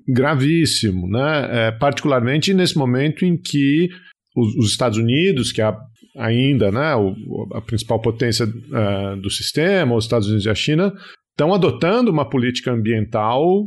[0.07, 1.49] gravíssimo, né?
[1.51, 3.89] É, particularmente nesse momento em que
[4.37, 5.77] os, os Estados Unidos, que é a
[6.17, 7.15] ainda né, o,
[7.55, 10.93] a principal potência uh, do sistema, os Estados Unidos e a China,
[11.31, 13.67] estão adotando uma política ambiental,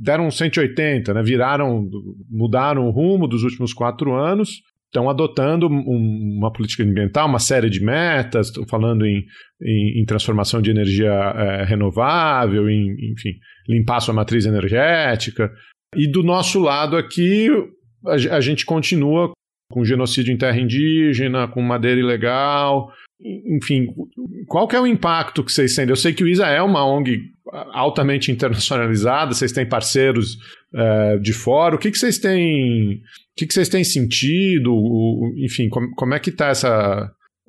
[0.00, 1.88] deram 180, né, viraram,
[2.30, 7.68] mudaram o rumo dos últimos quatro anos, estão adotando um, uma política ambiental, uma série
[7.68, 9.24] de metas, estão falando em,
[9.60, 13.32] em, em, transformação de energia é, renovável, em, enfim,
[13.68, 15.50] limpar sua matriz energética.
[15.96, 17.48] E do nosso lado aqui,
[18.06, 19.32] a, a gente continua
[19.70, 22.92] com genocídio em terra indígena, com madeira ilegal.
[23.20, 23.86] Enfim,
[24.46, 25.88] qual que é o impacto que vocês têm?
[25.88, 27.18] Eu sei que o ISA é uma ONG
[27.72, 30.36] altamente internacionalizada, vocês têm parceiros
[30.74, 31.74] é, de fora.
[31.74, 32.96] O que, que vocês têm?
[32.96, 34.74] O que, que vocês têm sentido?
[34.74, 37.10] O, enfim, como, como é que está essa,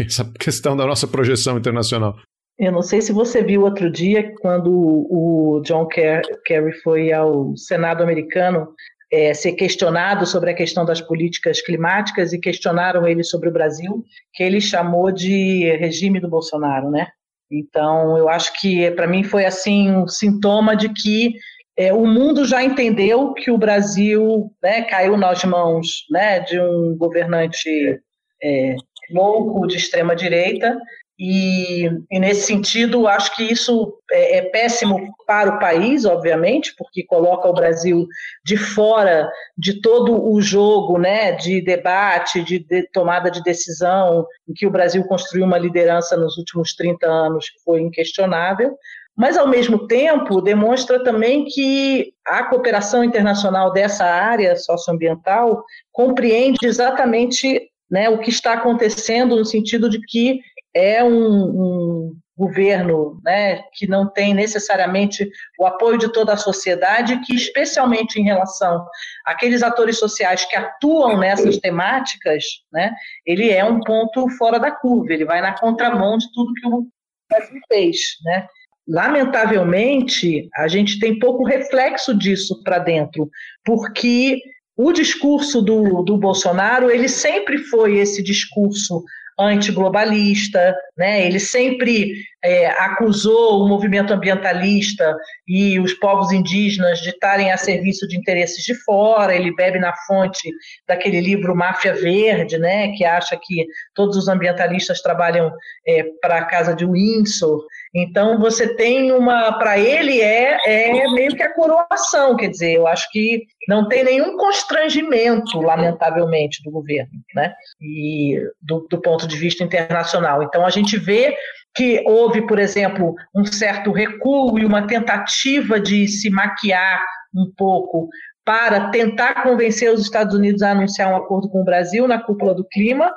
[0.00, 2.16] essa questão da nossa projeção internacional?
[2.58, 8.02] Eu não sei se você viu outro dia, quando o John Kerry foi ao Senado
[8.02, 8.68] americano
[9.12, 14.04] é, ser questionado sobre a questão das políticas climáticas e questionaram ele sobre o Brasil,
[14.34, 17.06] que ele chamou de regime do Bolsonaro, né?
[17.50, 21.34] Então, eu acho que para mim foi assim um sintoma de que
[21.78, 26.96] é, o mundo já entendeu que o Brasil né, caiu nas mãos né, de um
[26.96, 28.00] governante
[28.42, 28.76] é,
[29.10, 30.76] louco de extrema direita
[31.18, 37.02] e, e, nesse sentido, acho que isso é, é, péssimo para o país, obviamente, porque
[37.04, 38.06] coloca o Brasil
[38.44, 39.26] de fora
[39.56, 44.70] de todo o jogo né, de debate, de, de, tomada de decisão, em que o
[44.70, 48.76] Brasil construiu uma liderança nos últimos 30 anos que foi inquestionável.
[49.16, 57.70] Mas, ao mesmo tempo, demonstra também que a cooperação internacional dessa área socioambiental compreende exatamente
[57.90, 60.40] né, o que está acontecendo no sentido de que
[60.76, 67.18] é um, um governo né, que não tem necessariamente o apoio de toda a sociedade,
[67.24, 68.86] que, especialmente em relação
[69.24, 72.92] àqueles atores sociais que atuam nessas temáticas, né,
[73.24, 76.86] ele é um ponto fora da curva, ele vai na contramão de tudo que o
[77.30, 77.96] Brasil fez.
[78.22, 78.46] Né.
[78.86, 83.30] Lamentavelmente, a gente tem pouco reflexo disso para dentro,
[83.64, 84.38] porque
[84.76, 89.02] o discurso do, do Bolsonaro ele sempre foi esse discurso
[89.38, 91.26] antiglobalista, né?
[91.26, 92.14] ele sempre
[92.46, 95.16] é, acusou o movimento ambientalista
[95.48, 99.92] e os povos indígenas de estarem a serviço de interesses de fora, ele bebe na
[100.06, 100.48] fonte
[100.86, 102.92] daquele livro Máfia Verde, né?
[102.92, 105.52] que acha que todos os ambientalistas trabalham
[105.86, 107.64] é, para a casa de Windsor,
[107.98, 112.86] então você tem uma, para ele é, é meio que a coroação, quer dizer, eu
[112.86, 117.54] acho que não tem nenhum constrangimento, lamentavelmente, do governo, né?
[117.80, 120.42] E do, do ponto de vista internacional.
[120.42, 121.34] Então a gente vê
[121.76, 128.08] que houve, por exemplo, um certo recuo e uma tentativa de se maquiar um pouco
[128.44, 132.54] para tentar convencer os Estados Unidos a anunciar um acordo com o Brasil na cúpula
[132.54, 133.12] do clima,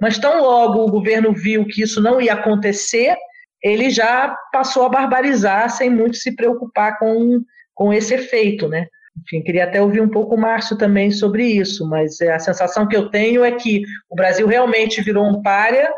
[0.00, 3.14] mas tão logo o governo viu que isso não ia acontecer,
[3.62, 7.42] ele já passou a barbarizar sem muito se preocupar com,
[7.74, 8.86] com esse efeito, né?
[9.22, 12.88] Enfim, queria até ouvir um pouco o Márcio também sobre isso, mas é, a sensação
[12.88, 15.92] que eu tenho é que o Brasil realmente virou um párea,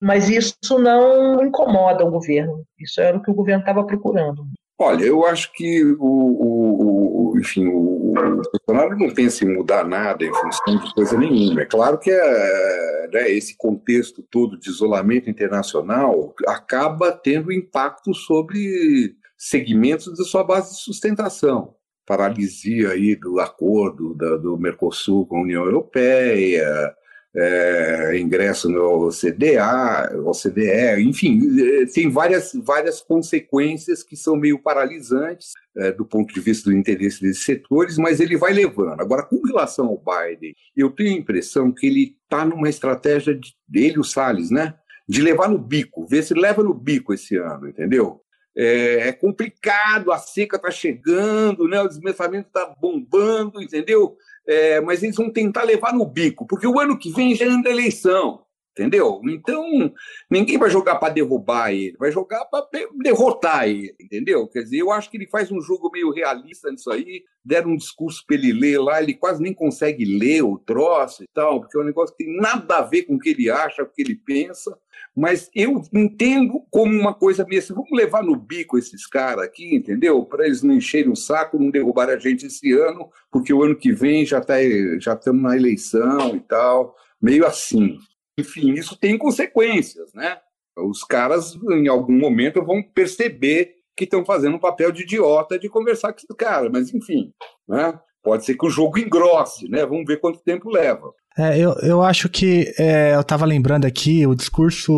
[0.00, 2.64] mas isso não incomoda o governo.
[2.78, 4.46] Isso era o que o governo estava procurando.
[4.80, 10.24] Olha, eu acho que o, o, enfim, o, o Bolsonaro não pensa em mudar nada
[10.24, 11.62] em função de coisa nenhuma.
[11.62, 19.16] É claro que é, né, esse contexto todo de isolamento internacional acaba tendo impacto sobre
[19.36, 21.74] segmentos da sua base de sustentação.
[22.06, 26.94] Paralisia aí do acordo da, do Mercosul com a União Europeia,
[27.36, 35.52] é, ingresso no CDA, OCDE, enfim, é, tem várias, várias consequências que são meio paralisantes
[35.76, 39.00] é, do ponto de vista do interesse desses setores, mas ele vai levando.
[39.00, 43.54] Agora, com relação ao Biden, eu tenho a impressão que ele está numa estratégia de,
[43.68, 44.74] dele, o Salles, né?
[45.08, 48.20] De levar no bico, ver se leva no bico esse ano, entendeu?
[48.56, 51.80] É, é complicado, a seca está chegando, né?
[51.80, 54.16] o desmatamento está bombando, entendeu?
[54.48, 57.68] É, mas eles vão tentar levar no bico, porque o ano que vem já anda
[57.68, 58.40] eleição,
[58.78, 59.20] entendeu?
[59.24, 59.92] Então,
[60.30, 62.66] ninguém vai jogar para derrubar ele, vai jogar para
[63.02, 64.46] derrotar ele, entendeu?
[64.46, 67.76] Quer dizer, eu acho que ele faz um jogo meio realista nisso aí, deram um
[67.76, 71.76] discurso para ele ler lá, ele quase nem consegue ler o troço e tal, porque
[71.76, 73.94] é um negócio que tem nada a ver com o que ele acha, com o
[73.94, 74.78] que ele pensa,
[75.16, 79.74] mas eu entendo como uma coisa meio assim, vamos levar no bico esses caras aqui,
[79.74, 80.24] entendeu?
[80.24, 83.76] Para eles não encherem o saco, não derrubarem a gente esse ano, porque o ano
[83.76, 84.54] que vem já tá,
[85.00, 87.98] já estamos na eleição e tal, meio assim.
[88.38, 90.38] Enfim, isso tem consequências, né?
[90.76, 95.68] Os caras, em algum momento, vão perceber que estão fazendo um papel de idiota de
[95.68, 97.32] conversar com esse cara, mas enfim,
[97.68, 97.98] né?
[98.22, 99.84] Pode ser que o jogo engrosse, né?
[99.84, 101.12] Vamos ver quanto tempo leva.
[101.36, 104.92] É, eu, eu acho que é, eu estava lembrando aqui o discurso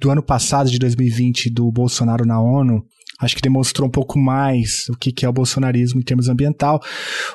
[0.00, 2.84] do ano passado, de 2020, do Bolsonaro na ONU.
[3.20, 6.80] Acho que demonstrou um pouco mais o que, que é o bolsonarismo em termos ambiental,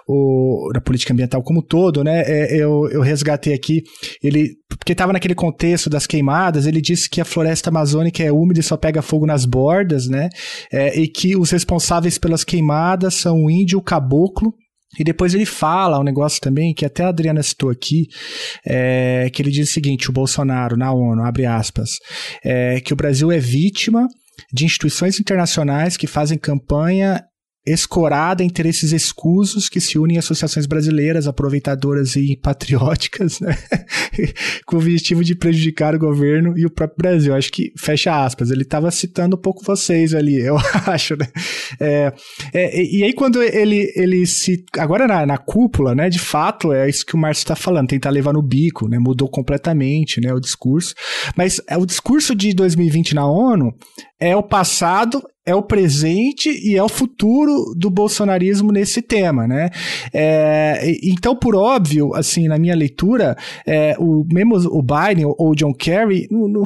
[0.07, 2.21] o, da política ambiental como um todo, né?
[2.25, 3.83] É, eu, eu resgatei aqui,
[4.21, 8.59] ele, porque estava naquele contexto das queimadas, ele disse que a floresta amazônica é úmida
[8.59, 10.29] e só pega fogo nas bordas, né?
[10.71, 14.53] É, e que os responsáveis pelas queimadas são o índio o caboclo,
[14.97, 18.07] e depois ele fala um negócio também que até a Adriana citou aqui,
[18.65, 21.91] é, que ele diz o seguinte: o Bolsonaro na ONU, abre aspas,
[22.43, 24.07] é, que o Brasil é vítima
[24.51, 27.23] de instituições internacionais que fazem campanha
[27.65, 33.57] escorada interesses escusos que se unem a associações brasileiras aproveitadoras e patrióticas, né?
[34.65, 37.35] com o objetivo de prejudicar o governo e o próprio Brasil.
[37.35, 40.57] Acho que, fecha aspas, ele estava citando um pouco vocês ali, eu
[40.87, 41.27] acho, né?
[41.79, 42.13] É,
[42.53, 44.63] é, e aí quando ele, ele se...
[44.77, 48.09] Agora na, na cúpula, né, de fato, é isso que o Márcio está falando, tentar
[48.09, 48.97] levar no bico, né?
[48.97, 50.95] Mudou completamente, né, o discurso.
[51.35, 53.73] Mas é, o discurso de 2020 na ONU
[54.19, 59.71] é o passado é o presente e é o futuro do bolsonarismo nesse tema, né?
[60.13, 65.55] É, então, por óbvio, assim, na minha leitura, é, o mesmo o Biden ou o
[65.55, 66.63] John Kerry não, não,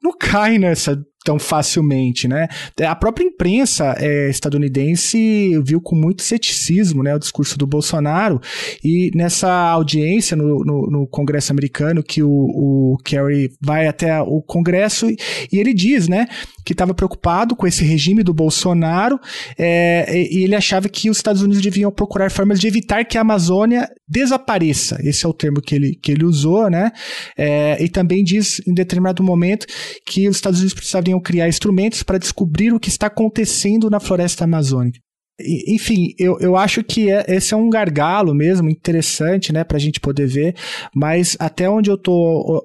[0.00, 0.96] não cai nessa
[1.26, 2.46] tão facilmente, né?
[2.80, 8.40] A própria imprensa é, estadunidense viu com muito ceticismo né, o discurso do Bolsonaro
[8.84, 14.40] e nessa audiência no, no, no Congresso americano que o, o Kerry vai até o
[14.40, 15.16] Congresso e,
[15.52, 16.28] e ele diz, né,
[16.64, 19.18] que estava preocupado com esse regime do Bolsonaro
[19.58, 23.22] é, e ele achava que os Estados Unidos deviam procurar formas de evitar que a
[23.22, 24.96] Amazônia desapareça.
[25.02, 26.92] Esse é o termo que ele, que ele usou, né?
[27.36, 29.66] É, e também diz em determinado momento
[30.04, 34.44] que os Estados Unidos precisariam criar instrumentos para descobrir o que está acontecendo na floresta
[34.44, 35.05] amazônica.
[35.38, 39.80] Enfim, eu, eu acho que é, esse é um gargalo mesmo, interessante, né, para a
[39.80, 40.54] gente poder ver,
[40.94, 42.64] mas até onde eu tô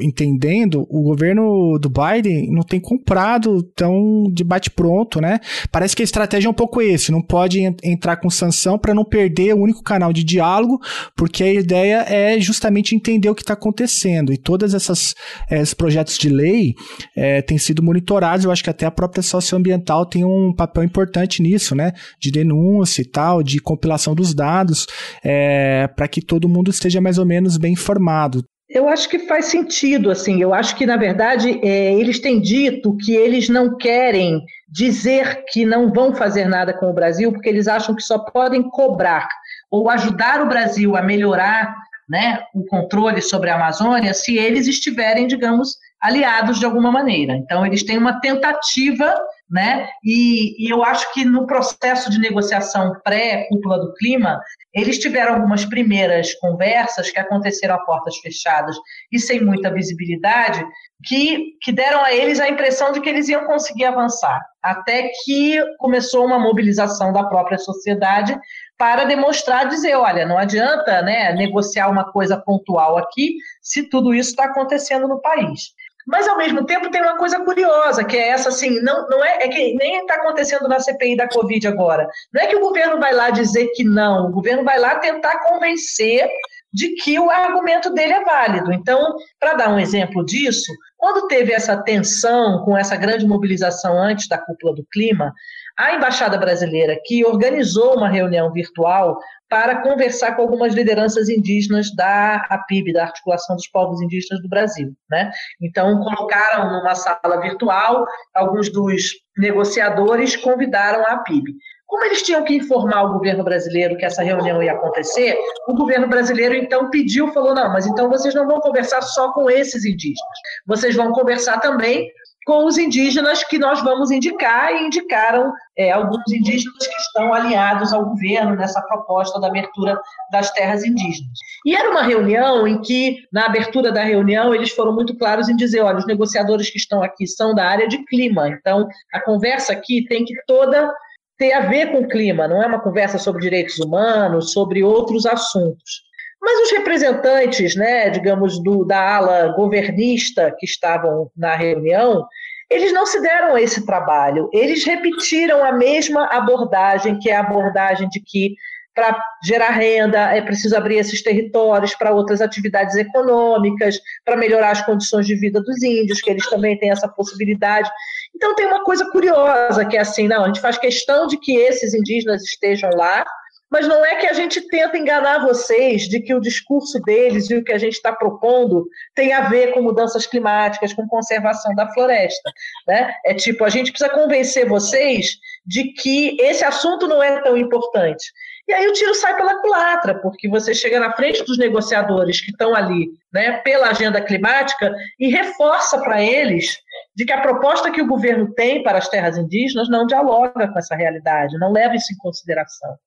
[0.00, 5.40] entendendo, o governo do Biden não tem comprado tão de bate-pronto, né?
[5.72, 9.04] Parece que a estratégia é um pouco esse, não pode entrar com sanção para não
[9.04, 10.80] perder o único canal de diálogo,
[11.16, 15.16] porque a ideia é justamente entender o que está acontecendo, e todas essas
[15.50, 16.74] esses projetos de lei
[17.16, 21.42] é, têm sido monitorados, eu acho que até a própria socioambiental tem um papel importante
[21.42, 21.87] nisso, né?
[22.18, 24.86] De denúncia e tal, de compilação dos dados,
[25.24, 28.44] é, para que todo mundo esteja mais ou menos bem informado.
[28.68, 30.42] Eu acho que faz sentido, assim.
[30.42, 35.64] Eu acho que, na verdade, é, eles têm dito que eles não querem dizer que
[35.64, 39.26] não vão fazer nada com o Brasil, porque eles acham que só podem cobrar
[39.70, 41.74] ou ajudar o Brasil a melhorar
[42.08, 47.34] né, o controle sobre a Amazônia se eles estiverem, digamos, aliados de alguma maneira.
[47.36, 49.14] Então, eles têm uma tentativa
[49.50, 49.88] né?
[50.04, 54.40] E, e, eu acho que no processo de negociação pré-cúpula do clima,
[54.74, 58.76] eles tiveram algumas primeiras conversas que aconteceram a portas fechadas
[59.10, 60.62] e sem muita visibilidade,
[61.04, 65.58] que, que deram a eles a impressão de que eles iam conseguir avançar, até que
[65.78, 68.38] começou uma mobilização da própria sociedade
[68.76, 74.30] para demonstrar, dizer, olha, não adianta né, negociar uma coisa pontual aqui se tudo isso
[74.30, 75.72] está acontecendo no país.
[76.08, 79.44] Mas, ao mesmo tempo, tem uma coisa curiosa, que é essa, assim, não, não é,
[79.44, 82.08] é que nem está acontecendo na CPI da Covid agora.
[82.32, 85.38] Não é que o governo vai lá dizer que não, o governo vai lá tentar
[85.40, 86.26] convencer
[86.72, 88.72] de que o argumento dele é válido.
[88.72, 94.28] Então, para dar um exemplo disso, quando teve essa tensão com essa grande mobilização antes
[94.28, 95.34] da cúpula do clima,
[95.78, 99.16] a embaixada brasileira que organizou uma reunião virtual
[99.48, 104.92] para conversar com algumas lideranças indígenas da APIB, da Articulação dos Povos Indígenas do Brasil.
[105.08, 105.30] Né?
[105.62, 108.04] Então, colocaram numa sala virtual,
[108.34, 111.54] alguns dos negociadores convidaram a APIB.
[111.86, 116.06] Como eles tinham que informar o governo brasileiro que essa reunião ia acontecer, o governo
[116.06, 120.38] brasileiro então pediu, falou: não, mas então vocês não vão conversar só com esses indígenas,
[120.66, 122.06] vocês vão conversar também
[122.48, 127.92] com os indígenas que nós vamos indicar e indicaram é, alguns indígenas que estão alinhados
[127.92, 130.00] ao governo nessa proposta da abertura
[130.32, 131.38] das terras indígenas.
[131.66, 135.56] E era uma reunião em que, na abertura da reunião, eles foram muito claros em
[135.56, 139.74] dizer: olha, os negociadores que estão aqui são da área de clima, então a conversa
[139.74, 140.90] aqui tem que toda
[141.36, 145.26] ter a ver com o clima, não é uma conversa sobre direitos humanos, sobre outros
[145.26, 146.07] assuntos.
[146.40, 152.26] Mas os representantes, né, digamos, do, da ala governista que estavam na reunião,
[152.70, 154.48] eles não se deram a esse trabalho.
[154.52, 158.54] Eles repetiram a mesma abordagem, que é a abordagem de que
[158.98, 164.84] para gerar renda é preciso abrir esses territórios para outras atividades econômicas, para melhorar as
[164.84, 167.88] condições de vida dos índios, que eles também têm essa possibilidade.
[168.34, 171.56] Então tem uma coisa curiosa que é assim, não, a gente faz questão de que
[171.56, 173.24] esses indígenas estejam lá,
[173.70, 177.56] mas não é que a gente tenta enganar vocês de que o discurso deles e
[177.56, 181.92] o que a gente está propondo tem a ver com mudanças climáticas, com conservação da
[181.92, 182.50] floresta.
[182.86, 183.12] Né?
[183.26, 188.32] É tipo, a gente precisa convencer vocês de que esse assunto não é tão importante.
[188.66, 192.50] E aí o tiro sai pela culatra, porque você chega na frente dos negociadores que
[192.50, 196.76] estão ali né, pela agenda climática e reforça para eles
[197.16, 200.78] de que a proposta que o governo tem para as terras indígenas não dialoga com
[200.78, 202.98] essa realidade, não leva isso em consideração.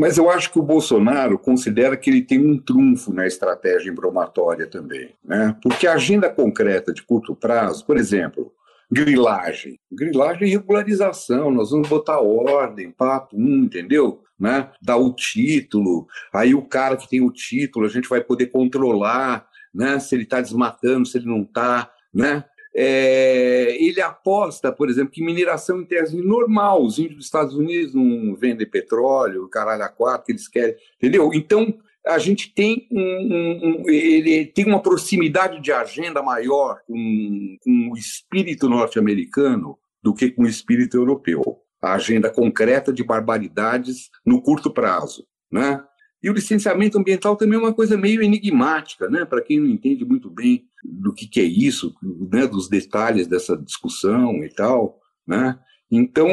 [0.00, 4.66] Mas eu acho que o Bolsonaro considera que ele tem um trunfo na estratégia embromatória
[4.66, 5.54] também, né?
[5.62, 8.50] Porque a agenda concreta de curto prazo, por exemplo,
[8.90, 14.22] grilagem, grilagem e regularização, nós vamos botar ordem, papo, um, entendeu?
[14.38, 14.70] Né?
[14.80, 19.46] Dar o título, aí o cara que tem o título, a gente vai poder controlar,
[19.74, 20.00] né?
[20.00, 22.46] Se ele está desmatando, se ele não está, né?
[22.74, 27.94] É, ele aposta, por exemplo, que mineração em terras normal, os índios dos Estados Unidos
[27.94, 31.30] não vendem petróleo, caralho a quatro, que eles querem, entendeu?
[31.34, 31.74] Então,
[32.06, 37.90] a gente tem um, um, um, ele tem uma proximidade de agenda maior com, com
[37.92, 41.42] o espírito norte-americano, do que com o espírito europeu.
[41.82, 45.82] A agenda concreta de barbaridades no curto prazo, né?
[46.22, 49.24] E o licenciamento ambiental também é uma coisa meio enigmática, né?
[49.24, 51.94] Para quem não entende muito bem do que, que é isso,
[52.30, 52.46] né?
[52.46, 55.58] Dos detalhes dessa discussão e tal, né?
[55.90, 56.28] Então,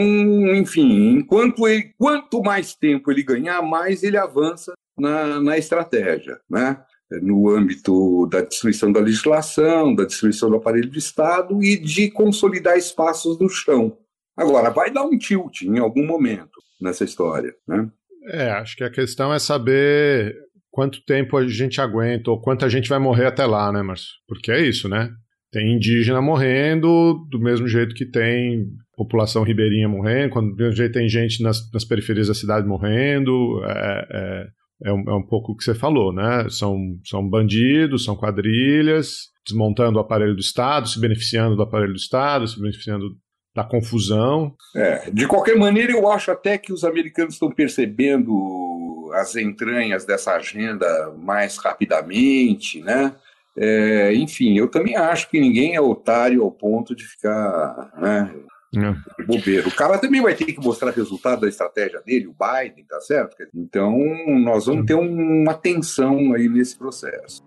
[0.55, 6.79] enfim, enquanto ele, quanto mais tempo ele ganhar, mais ele avança na, na estratégia, né?
[7.21, 12.77] no âmbito da destruição da legislação, da destruição do aparelho do Estado e de consolidar
[12.77, 13.97] espaços no chão.
[14.35, 17.89] Agora, vai dar um tilt em algum momento nessa história, né?
[18.27, 20.35] É, acho que a questão é saber
[20.69, 24.09] quanto tempo a gente aguenta ou quanto a gente vai morrer até lá, né, Márcio?
[24.27, 25.09] Porque é isso, né?
[25.51, 30.93] Tem indígena morrendo do mesmo jeito que tem população ribeirinha morrendo, quando do mesmo jeito
[30.93, 33.63] tem gente nas, nas periferias da cidade morrendo.
[33.63, 34.47] É, é,
[34.89, 36.47] é, um, é um pouco o que você falou, né?
[36.49, 41.99] São, são bandidos, são quadrilhas, desmontando o aparelho do Estado, se beneficiando do aparelho do
[41.99, 43.05] Estado, se beneficiando
[43.57, 44.55] da confusão.
[44.75, 50.33] É, de qualquer maneira, eu acho até que os americanos estão percebendo as entranhas dessa
[50.33, 53.15] agenda mais rapidamente, né?
[53.57, 58.31] É, enfim, eu também acho que ninguém é otário ao ponto de ficar né,
[58.75, 59.23] é.
[59.23, 59.69] bobeiro.
[59.69, 63.35] O cara também vai ter que mostrar resultado da estratégia dele, o Biden, tá certo?
[63.55, 63.97] Então,
[64.39, 67.46] nós vamos ter uma tensão aí nesse processo.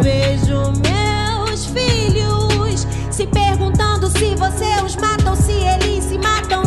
[0.00, 6.62] Vejo meus filhos se perguntando se você os mata ou se eles se matam.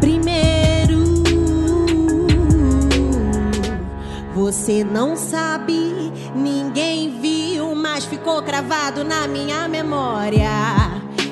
[0.00, 1.22] Primeiro,
[4.34, 10.48] você não sabe, ninguém viu, mas ficou cravado na minha memória.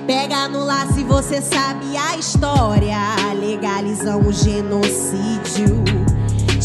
[0.08, 2.98] Pega no laço se você sabe a história.
[3.38, 5.84] Legalizam o genocídio.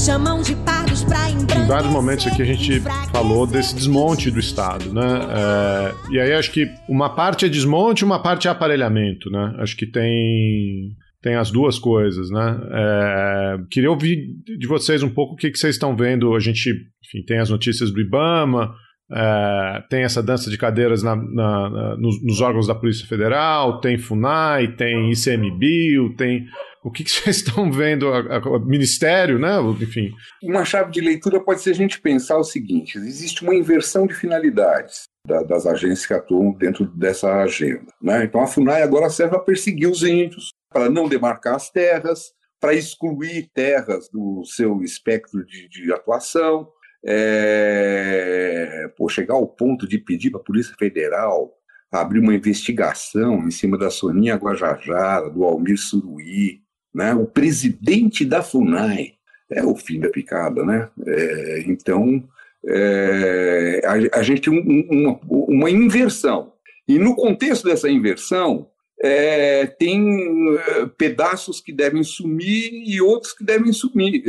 [0.06, 4.94] Chamam de pardos pra Em vários momentos aqui a gente falou desse desmonte do Estado,
[4.94, 5.02] né?
[5.02, 9.56] É, e aí acho que uma parte é desmonte, uma parte é aparelhamento, né?
[9.60, 10.92] Acho que tem
[11.22, 12.60] tem as duas coisas, né?
[12.74, 14.18] É, queria ouvir
[14.60, 16.36] de vocês um pouco o que, que vocês estão vendo.
[16.36, 18.76] A gente, enfim, tem as notícias do IBAMA,
[19.10, 23.80] é, tem essa dança de cadeiras na, na, na, nos, nos, órgãos da Polícia Federal,
[23.80, 26.46] tem FUNAI, tem ICMBio, tem
[26.84, 29.58] o que, que vocês estão vendo, o Ministério, né?
[29.82, 30.12] Enfim.
[30.44, 34.14] Uma chave de leitura pode ser a gente pensar o seguinte: existe uma inversão de
[34.14, 37.88] finalidades da, das agências que atuam dentro dessa agenda.
[38.02, 38.26] Né?
[38.26, 42.74] Então a FUNAI agora serve para perseguir os índios, para não demarcar as terras, para
[42.74, 46.68] excluir terras do seu espectro de, de atuação.
[47.06, 51.52] É, chegar ao ponto de pedir para a Polícia Federal
[51.92, 56.63] abrir uma investigação em cima da Soninha Guajajara, do Almir Suruí,
[56.94, 57.14] né?
[57.14, 59.14] O presidente da FUNAI
[59.50, 60.90] é o fim da picada, né?
[61.06, 62.24] É, então,
[62.66, 66.54] é, a, a, gente tem um, uma, uma inversão.
[66.88, 68.70] E no contexto dessa inversão,
[69.02, 74.24] é, tem é, pedaços que devem sumir e outros que devem sumir,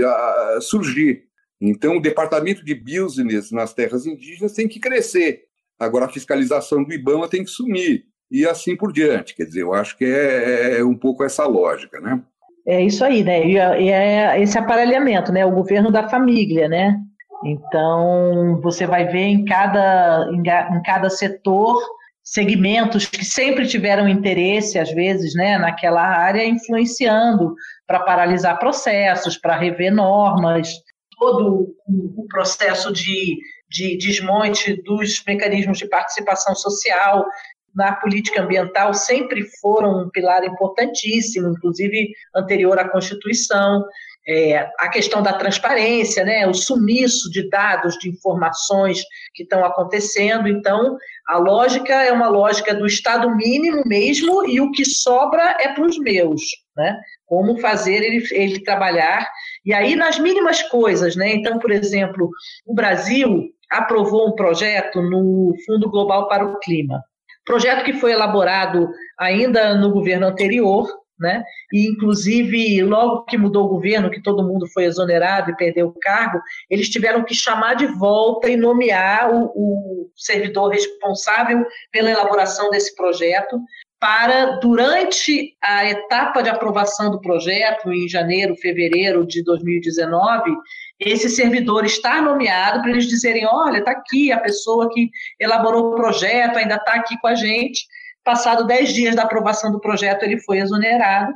[0.61, 1.25] surgir.
[1.61, 5.45] Então, o departamento de business nas terras indígenas tem que crescer.
[5.79, 8.07] Agora, a fiscalização do IBAMA tem que sumir.
[8.31, 9.35] E assim por diante.
[9.35, 12.23] Quer dizer, eu acho que é, é um pouco essa lógica, né?
[12.67, 13.47] É isso aí, né?
[13.47, 15.45] E é esse aparelhamento, né?
[15.45, 16.97] O governo da família, né?
[17.45, 21.79] Então, você vai ver em cada, em cada setor
[22.25, 27.55] segmentos que sempre tiveram interesse, às vezes, né, naquela área, influenciando
[27.87, 30.73] para paralisar processos, para rever normas,
[31.19, 33.37] todo o processo de,
[33.69, 37.27] de desmonte dos mecanismos de participação social,
[37.75, 43.85] na política ambiental sempre foram um pilar importantíssimo, inclusive anterior à Constituição.
[44.27, 49.03] É, a questão da transparência, né, o sumiço de dados, de informações
[49.35, 50.49] que estão acontecendo.
[50.49, 50.97] Então,
[51.29, 55.85] a lógica é uma lógica do Estado mínimo mesmo e o que sobra é para
[55.85, 56.41] os meus.
[56.75, 56.99] Né?
[57.27, 59.29] Como fazer ele, ele trabalhar.
[59.65, 61.17] E aí, nas mínimas coisas.
[61.17, 61.35] Né?
[61.35, 62.31] Então, por exemplo,
[62.65, 67.03] o Brasil aprovou um projeto no Fundo Global para o Clima.
[67.45, 68.89] Projeto que foi elaborado
[69.19, 70.89] ainda no governo anterior,
[71.19, 71.45] né?
[71.73, 75.99] E, inclusive, logo que mudou o governo, que todo mundo foi exonerado e perdeu o
[76.01, 82.71] cargo, eles tiveram que chamar de volta e nomear o, o servidor responsável pela elaboração
[82.71, 83.61] desse projeto,
[84.01, 90.55] para, durante a etapa de aprovação do projeto, em janeiro, fevereiro de 2019,
[91.01, 95.97] esse servidor estar nomeado para eles dizerem: olha, está aqui a pessoa que elaborou o
[95.97, 97.87] projeto, ainda está aqui com a gente.
[98.23, 101.33] Passado 10 dias da aprovação do projeto, ele foi exonerado.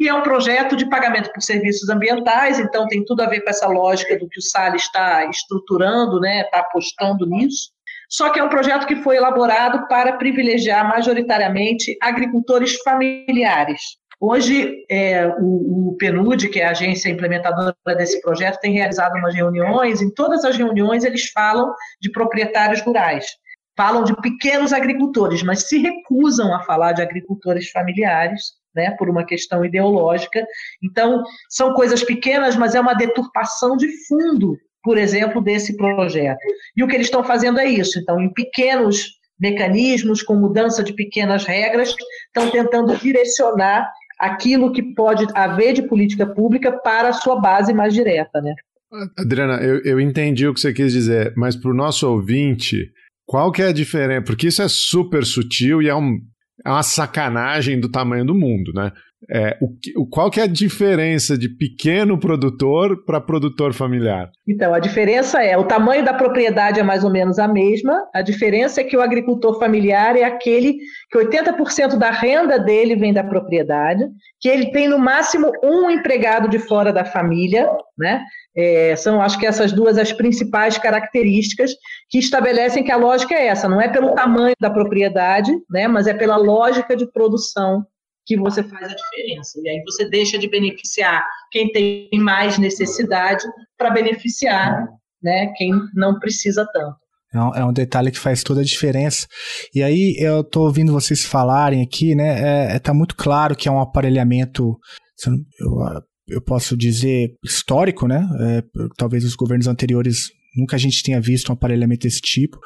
[0.00, 3.50] E é um projeto de pagamento por serviços ambientais, então tem tudo a ver com
[3.50, 7.70] essa lógica do que o Salles está estruturando, né, está apostando nisso.
[8.08, 13.80] Só que é um projeto que foi elaborado para privilegiar majoritariamente agricultores familiares.
[14.24, 19.34] Hoje, é, o, o, PNUD, que é a agência implementadora desse projeto, tem realizado umas
[19.34, 20.00] reuniões.
[20.00, 23.26] Em todas as reuniões, eles falam de proprietários rurais,
[23.76, 29.26] falam de pequenos agricultores, mas se recusam a falar de agricultores familiares, né, por uma
[29.26, 30.46] questão ideológica.
[30.80, 36.40] Então, são coisas pequenas, mas é uma deturpação de fundo por exemplo, desse projeto.
[36.76, 38.00] E o que eles estão fazendo é isso.
[38.00, 39.12] Então, em pequenos
[39.42, 41.94] mecanismos, com mudança de pequenas regras,
[42.26, 43.90] estão tentando direcionar
[44.22, 48.54] aquilo que pode haver de política pública para a sua base mais direta, né?
[49.18, 52.92] Adriana, eu, eu entendi o que você quis dizer, mas para o nosso ouvinte,
[53.26, 54.22] qual que é a diferença?
[54.22, 56.18] Porque isso é super sutil e é, um,
[56.64, 58.92] é uma sacanagem do tamanho do mundo, né?
[59.30, 59.56] É,
[59.96, 64.30] o, qual que é a diferença de pequeno produtor para produtor familiar?
[64.46, 68.20] Então, a diferença é, o tamanho da propriedade é mais ou menos a mesma, a
[68.20, 70.76] diferença é que o agricultor familiar é aquele
[71.10, 74.04] que 80% da renda dele vem da propriedade,
[74.40, 78.22] que ele tem no máximo um empregado de fora da família, né?
[78.56, 81.70] É, são, acho que essas duas as principais características
[82.10, 86.06] que estabelecem que a lógica é essa, não é pelo tamanho da propriedade, né, mas
[86.06, 87.86] é pela lógica de produção
[88.24, 89.60] que você faz a diferença.
[89.62, 93.44] E aí você deixa de beneficiar quem tem mais necessidade
[93.76, 94.86] para beneficiar
[95.22, 96.96] né, quem não precisa tanto.
[97.34, 99.26] É um, é um, detalhe que faz toda a diferença.
[99.74, 102.72] E aí eu estou ouvindo vocês falarem aqui, né?
[102.72, 104.76] É, é, tá muito claro que é um aparelhamento.
[105.26, 108.28] Eu, eu posso dizer histórico, né?
[108.40, 108.62] É,
[108.98, 112.58] talvez os governos anteriores Nunca a gente tinha visto um aparelhamento desse tipo.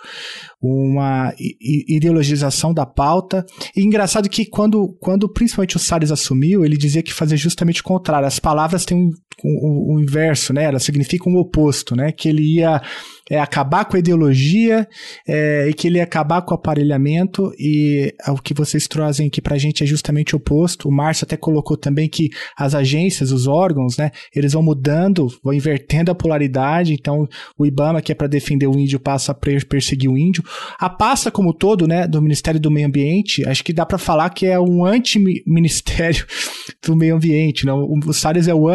[0.60, 3.44] Uma ideologização da pauta.
[3.76, 7.84] E engraçado que quando, quando principalmente o Salles assumiu, ele dizia que fazia justamente o
[7.84, 8.26] contrário.
[8.26, 9.10] As palavras têm
[9.42, 10.64] o, o, inverso, né?
[10.64, 12.12] Elas significam o oposto, né?
[12.12, 12.80] Que ele ia
[13.28, 14.86] é acabar com a ideologia
[15.26, 19.42] é, e que ele ia acabar com o aparelhamento e o que vocês trazem aqui
[19.42, 20.88] pra gente é justamente o oposto.
[20.88, 25.52] O Márcio até colocou também que as agências, os órgãos, né, eles vão mudando, vão
[25.52, 27.26] invertendo a polaridade, então
[27.58, 30.44] o IBAMA que é para defender o índio passa a perseguir o índio.
[30.78, 34.30] A pasta como todo, né, do Ministério do Meio Ambiente, acho que dá para falar
[34.30, 36.24] que é um anti-ministério
[36.86, 37.84] do meio ambiente, não?
[38.06, 38.68] O Salles é o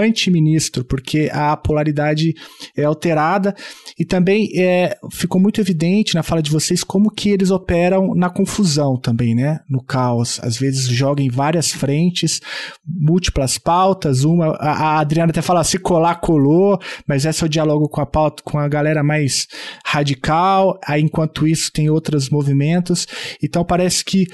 [0.52, 2.34] anti-ministro, porque a polaridade
[2.76, 3.56] é alterada
[3.98, 8.30] e também é, ficou muito evidente na fala de vocês como que eles operam na
[8.30, 9.60] confusão também, né?
[9.70, 10.40] No caos.
[10.44, 12.40] Às vezes jogam em várias frentes,
[12.86, 14.24] múltiplas pautas.
[14.24, 18.02] Uma, a, a Adriana até fala se colar, colou, mas esse é o diálogo com
[18.02, 19.48] a pauta, com a galera mais
[19.86, 20.80] radical.
[20.86, 23.08] Aí, enquanto isso, tem outros movimentos.
[23.42, 24.26] Então, parece que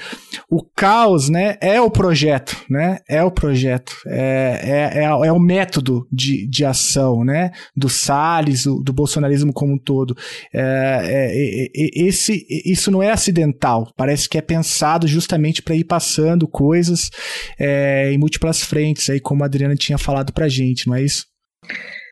[0.50, 2.98] o caos, né, é o projeto, né?
[3.08, 3.92] É o projeto.
[4.06, 7.50] É, é, é, é o método de, de ação, né?
[7.76, 10.16] Do Salles, do, do bolsonarismo como um todo todo.
[10.52, 15.84] É, é, é, esse, isso não é acidental, parece que é pensado justamente para ir
[15.84, 17.10] passando coisas
[17.58, 21.26] é, em múltiplas frentes, aí como a Adriana tinha falado para gente, não é isso?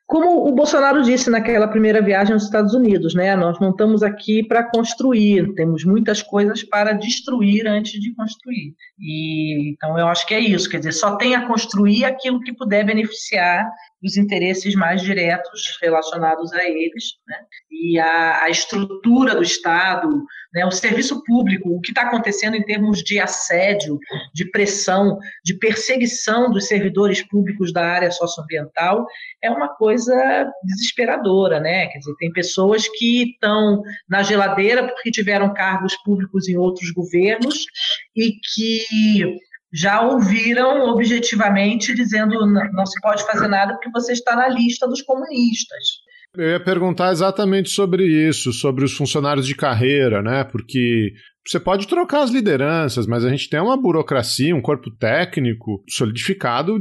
[0.07, 3.34] Como o Bolsonaro disse naquela primeira viagem aos Estados Unidos, né?
[3.34, 8.72] Nós não estamos aqui para construir, temos muitas coisas para destruir antes de construir.
[9.00, 12.54] E então eu acho que é isso, quer dizer, só tem a construir aquilo que
[12.54, 13.68] puder beneficiar
[14.07, 17.36] os interesses mais diretos relacionados a eles, né?
[17.70, 20.09] e a, a, estrutura do Estado,
[20.54, 20.64] né?
[20.64, 23.98] o serviço público, o que está acontecendo em termos de assédio,
[24.32, 29.07] de pressão, de perseguição dos servidores públicos da área socioambiental,
[29.42, 30.14] é uma coisa
[30.62, 31.88] desesperadora, né?
[31.88, 37.66] Quer dizer, tem pessoas que estão na geladeira porque tiveram cargos públicos em outros governos
[38.14, 39.36] e que
[39.76, 45.02] já ouviram objetivamente dizendo não se pode fazer nada porque você está na lista dos
[45.02, 46.06] comunistas.
[46.34, 50.44] Eu ia perguntar exatamente sobre isso, sobre os funcionários de carreira, né?
[50.44, 51.12] Porque
[51.46, 56.78] você pode trocar as lideranças, mas a gente tem uma burocracia, um corpo técnico solidificado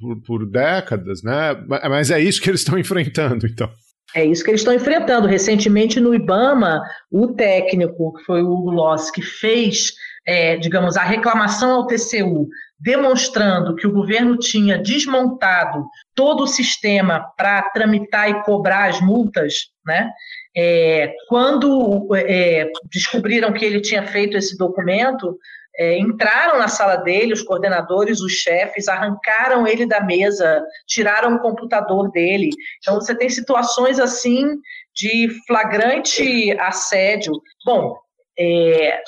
[0.00, 1.54] por, por décadas, né?
[1.68, 3.68] Mas é isso que eles estão enfrentando, então.
[4.14, 5.26] É isso que eles estão enfrentando.
[5.26, 6.80] Recentemente, no IBAMA,
[7.10, 9.92] o técnico, que foi o Hugo Loss, que fez,
[10.26, 12.48] é, digamos, a reclamação ao TCU,
[12.78, 19.66] demonstrando que o governo tinha desmontado todo o sistema para tramitar e cobrar as multas,
[19.86, 20.10] né?
[20.56, 25.36] É, quando é, descobriram que ele tinha feito esse documento,
[25.76, 31.40] é, entraram na sala dele, os coordenadores, os chefes, arrancaram ele da mesa, tiraram o
[31.40, 32.50] computador dele.
[32.78, 34.46] Então, você tem situações assim
[34.94, 37.32] de flagrante assédio.
[37.66, 37.96] Bom,
[38.38, 39.02] é,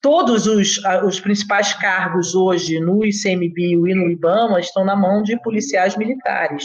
[0.00, 5.40] todos os, os principais cargos hoje no ICMBio e no IBAMA estão na mão de
[5.42, 6.64] policiais militares,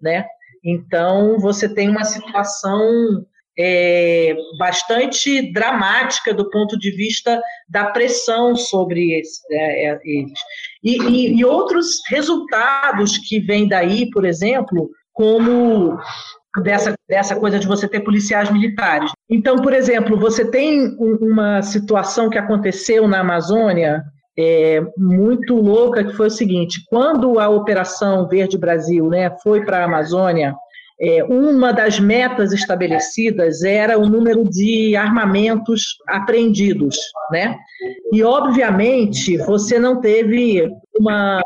[0.00, 0.26] né?
[0.64, 3.24] Então, você tem uma situação
[3.58, 9.20] é, bastante dramática do ponto de vista da pressão sobre
[9.50, 10.38] é, é, eles.
[10.82, 15.98] E, e, e, outros resultados que vêm daí, por exemplo, como
[16.60, 19.10] dessa, dessa coisa de você ter policiais militares.
[19.30, 24.02] Então, por exemplo, você tem uma situação que aconteceu na Amazônia.
[24.38, 29.80] É, muito louca que foi o seguinte quando a operação Verde Brasil né, foi para
[29.80, 30.54] a Amazônia
[31.02, 36.96] é, uma das metas estabelecidas era o número de armamentos apreendidos,
[37.32, 37.56] né?
[38.12, 41.42] E obviamente você não teve uma,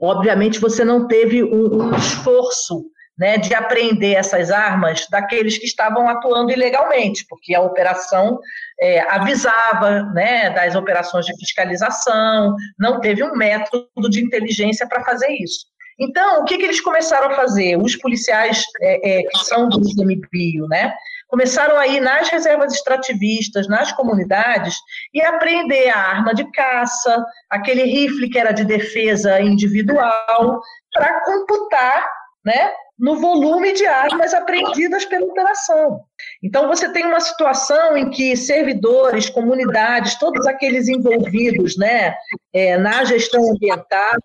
[0.00, 2.84] obviamente você não teve um, um esforço
[3.20, 8.38] né, de apreender essas armas daqueles que estavam atuando ilegalmente, porque a operação
[8.80, 15.28] é, avisava né, das operações de fiscalização, não teve um método de inteligência para fazer
[15.32, 15.66] isso.
[15.98, 17.76] Então, o que, que eles começaram a fazer?
[17.76, 20.94] Os policiais é, é, que são do ICMBio, né?
[21.28, 24.76] Começaram a ir nas reservas extrativistas, nas comunidades,
[25.12, 30.62] e apreender a arma de caça, aquele rifle que era de defesa individual,
[30.94, 32.08] para computar
[32.44, 36.02] né, no volume de armas apreendidas pela operação.
[36.42, 42.14] Então, você tem uma situação em que servidores, comunidades, todos aqueles envolvidos né,
[42.52, 44.18] é, na gestão ambiental,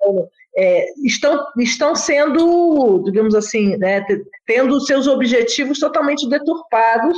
[0.58, 4.06] é, estão, estão sendo, digamos assim, né,
[4.46, 7.18] tendo seus objetivos totalmente deturpados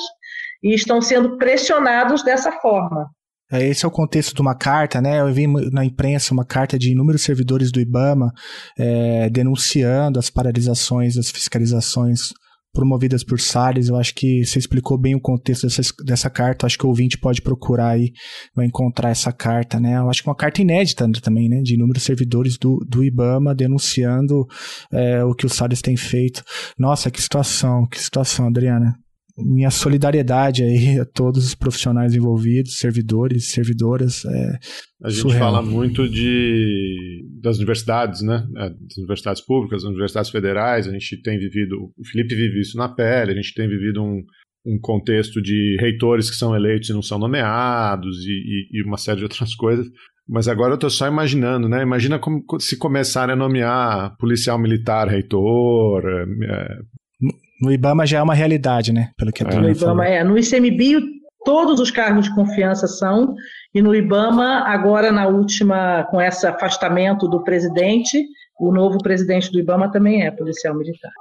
[0.62, 3.10] e estão sendo pressionados dessa forma.
[3.52, 5.22] É, esse é o contexto de uma carta, né?
[5.22, 8.32] Eu vi na imprensa uma carta de inúmeros servidores do IBAMA
[8.78, 12.34] é, denunciando as paralisações, as fiscalizações
[12.74, 13.88] promovidas por Salles.
[13.88, 16.66] Eu acho que você explicou bem o contexto dessa, dessa carta.
[16.66, 18.12] Acho que o ouvinte pode procurar aí,
[18.54, 19.98] vai encontrar essa carta, né?
[19.98, 21.62] Eu acho que é uma carta inédita também, né?
[21.62, 24.46] De inúmeros servidores do, do IBAMA denunciando
[24.92, 26.44] é, o que o Salles tem feito.
[26.78, 28.94] Nossa, que situação, que situação, Adriana
[29.38, 34.26] minha solidariedade aí a todos os profissionais envolvidos, servidores, servidoras.
[34.26, 34.60] É
[35.04, 35.40] a gente surreal.
[35.40, 38.48] fala muito de das universidades, né?
[38.58, 40.88] É, das universidades públicas, das universidades federais.
[40.88, 43.32] A gente tem vivido, o Felipe vive isso na pele.
[43.32, 44.24] A gente tem vivido um,
[44.66, 48.98] um contexto de reitores que são eleitos e não são nomeados e, e, e uma
[48.98, 49.88] série de outras coisas.
[50.28, 51.82] Mas agora eu estou só imaginando, né?
[51.82, 56.80] Imagina como, se começarem a nomear policial militar reitor, é,
[57.62, 59.12] no IBAMA já é uma realidade, né?
[59.18, 60.24] Pelo que a No IBAMA é.
[60.24, 61.02] No ICMBio,
[61.44, 63.36] todos os cargos de confiança são,
[63.74, 68.24] e no IBAMA, agora na última, com esse afastamento do presidente,
[68.60, 71.12] o novo presidente do IBAMA também é policial militar.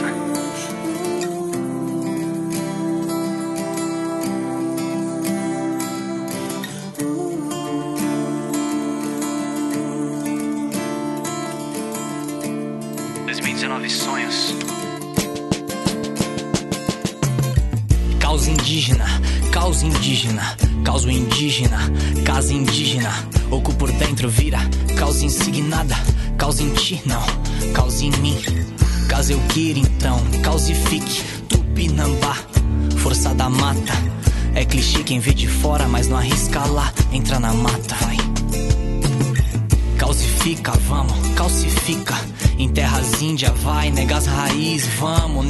[0.00, 0.22] cabeça.
[13.88, 14.54] Sonhos.
[18.18, 19.06] Causa indígena,
[19.50, 21.78] causa indígena, causa indígena,
[22.24, 23.12] casa indígena.
[23.50, 24.60] Oco por dentro vira,
[24.96, 25.96] causa insignada,
[26.38, 27.31] causa em ti não.
[29.54, 32.38] Então, calcifique tupinambá,
[32.96, 33.92] força da mata.
[34.54, 38.16] É clichê quem vê de fora, mas não arrisca lá, entra na mata, vai.
[39.98, 42.14] Calcifica, vamos, calcifica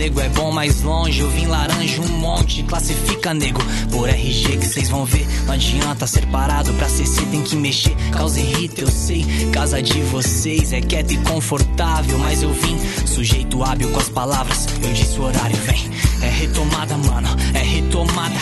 [0.02, 1.20] nego é bom mais longe.
[1.20, 5.26] Eu vim laranja um monte, classifica nego por RG que vocês vão ver.
[5.46, 7.94] Não adianta ser parado pra ser se tem que mexer.
[8.10, 9.24] Causa irrita, eu sei.
[9.52, 14.66] Casa de vocês é quieta e confortável, mas eu vim sujeito hábil com as palavras.
[14.82, 15.90] Eu disse o horário, vem.
[16.22, 18.36] É retomada, mano, é retomada.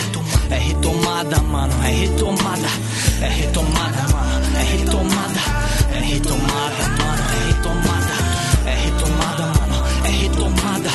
[0.51, 2.69] É retomada mano, é retomada,
[3.21, 5.41] é retomada, mano, é retomada,
[5.95, 8.20] é retomada, mano, é retomada,
[10.11, 10.91] é retomada,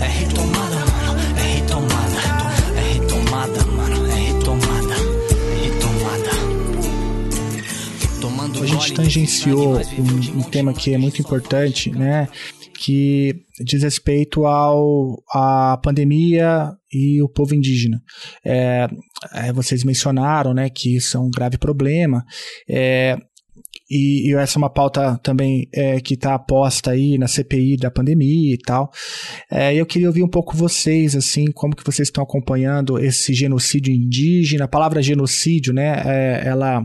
[0.00, 2.20] é retomada, mano, é retomada,
[2.76, 6.30] é retomada, mano, é retomada, é retomada.
[8.20, 12.28] Tomando a gente tangenciou um, um tema que é muito importante, né?
[12.80, 18.02] que diz respeito ao à pandemia e o povo indígena.
[18.42, 18.88] É,
[19.34, 22.24] é, vocês mencionaram, né, que isso é um grave problema.
[22.66, 23.18] É,
[23.90, 27.90] e, e, essa é uma pauta também é, que está posta aí na CPI da
[27.90, 28.90] pandemia e tal.
[29.50, 33.92] É, eu queria ouvir um pouco vocês, assim, como que vocês estão acompanhando esse genocídio
[33.92, 34.64] indígena.
[34.64, 36.82] A palavra genocídio, né, é, ela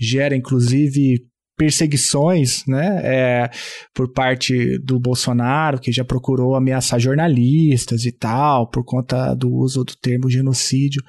[0.00, 1.29] gera inclusive
[1.60, 3.50] perseguições, né, é,
[3.94, 9.84] por parte do Bolsonaro, que já procurou ameaçar jornalistas e tal, por conta do uso
[9.84, 11.02] do termo genocídio.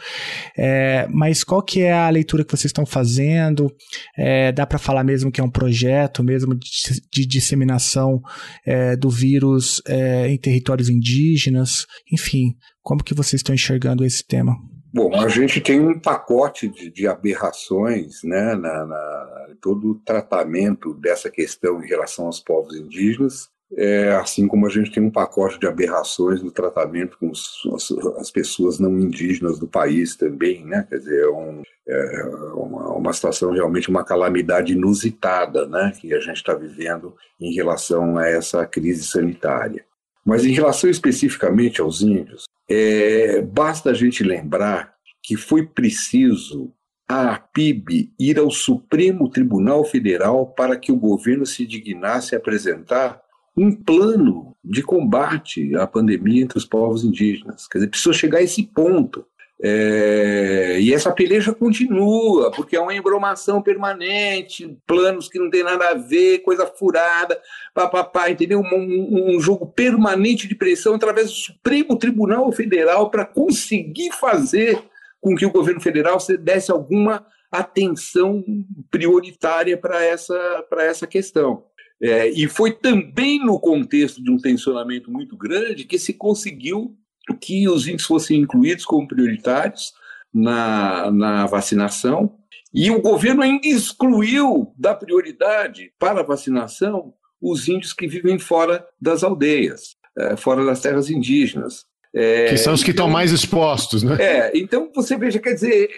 [0.58, 3.74] É, mas qual que é a leitura que vocês estão fazendo?
[4.18, 6.70] É, dá para falar mesmo que é um projeto mesmo de,
[7.10, 8.20] de disseminação
[8.66, 11.86] é, do vírus é, em territórios indígenas?
[12.12, 14.54] Enfim, como que vocês estão enxergando esse tema?
[14.94, 20.94] Bom, a gente tem um pacote de, de aberrações, né, na, na, todo o tratamento
[20.94, 25.58] dessa questão em relação aos povos indígenas, é, assim como a gente tem um pacote
[25.58, 27.90] de aberrações no tratamento com os, as,
[28.20, 32.24] as, pessoas não indígenas do país também, né, quer dizer, é, um, é
[32.54, 38.18] uma, uma, situação realmente uma calamidade inusitada, né, que a gente está vivendo em relação
[38.18, 39.86] a essa crise sanitária.
[40.26, 42.44] Mas em relação especificamente aos índios,
[42.74, 46.74] é, basta a gente lembrar que foi preciso
[47.08, 53.22] a PIB ir ao Supremo Tribunal Federal para que o governo se dignasse a apresentar
[53.58, 57.68] um plano de combate à pandemia entre os povos indígenas.
[57.68, 59.26] Quer dizer, precisou chegar a esse ponto.
[59.64, 65.90] É, e essa peleja continua, porque é uma embromação permanente, planos que não tem nada
[65.90, 67.40] a ver, coisa furada,
[67.72, 68.60] papapá, entendeu?
[68.60, 74.82] Um, um jogo permanente de pressão através do Supremo Tribunal Federal para conseguir fazer
[75.22, 78.44] com que o governo federal desse alguma atenção
[78.90, 81.66] prioritária para essa, essa questão.
[82.02, 86.98] É, e foi também no contexto de um tensionamento muito grande que se conseguiu
[87.34, 89.94] que os índios fossem incluídos como prioritários
[90.34, 92.36] na, na vacinação.
[92.74, 98.86] E o governo ainda excluiu da prioridade para a vacinação os índios que vivem fora
[99.00, 101.86] das aldeias, é, fora das terras indígenas.
[102.14, 104.18] É, que são os que então, estão mais expostos, né?
[104.20, 105.90] É, então você veja, quer dizer,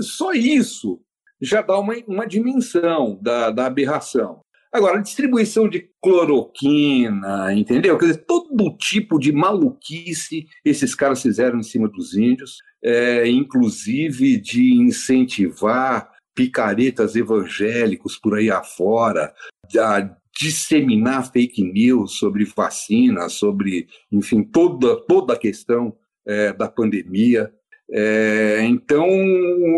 [0.00, 1.00] só isso
[1.40, 4.40] já dá uma, uma dimensão da, da aberração.
[4.72, 7.98] Agora, distribuição de cloroquina, entendeu?
[7.98, 14.40] Quer dizer, todo tipo de maluquice esses caras fizeram em cima dos índios, é, inclusive
[14.40, 19.34] de incentivar picaretas evangélicos por aí afora,
[19.76, 27.52] a disseminar fake news sobre vacina, sobre, enfim, toda, toda a questão é, da pandemia.
[27.92, 29.04] É, então,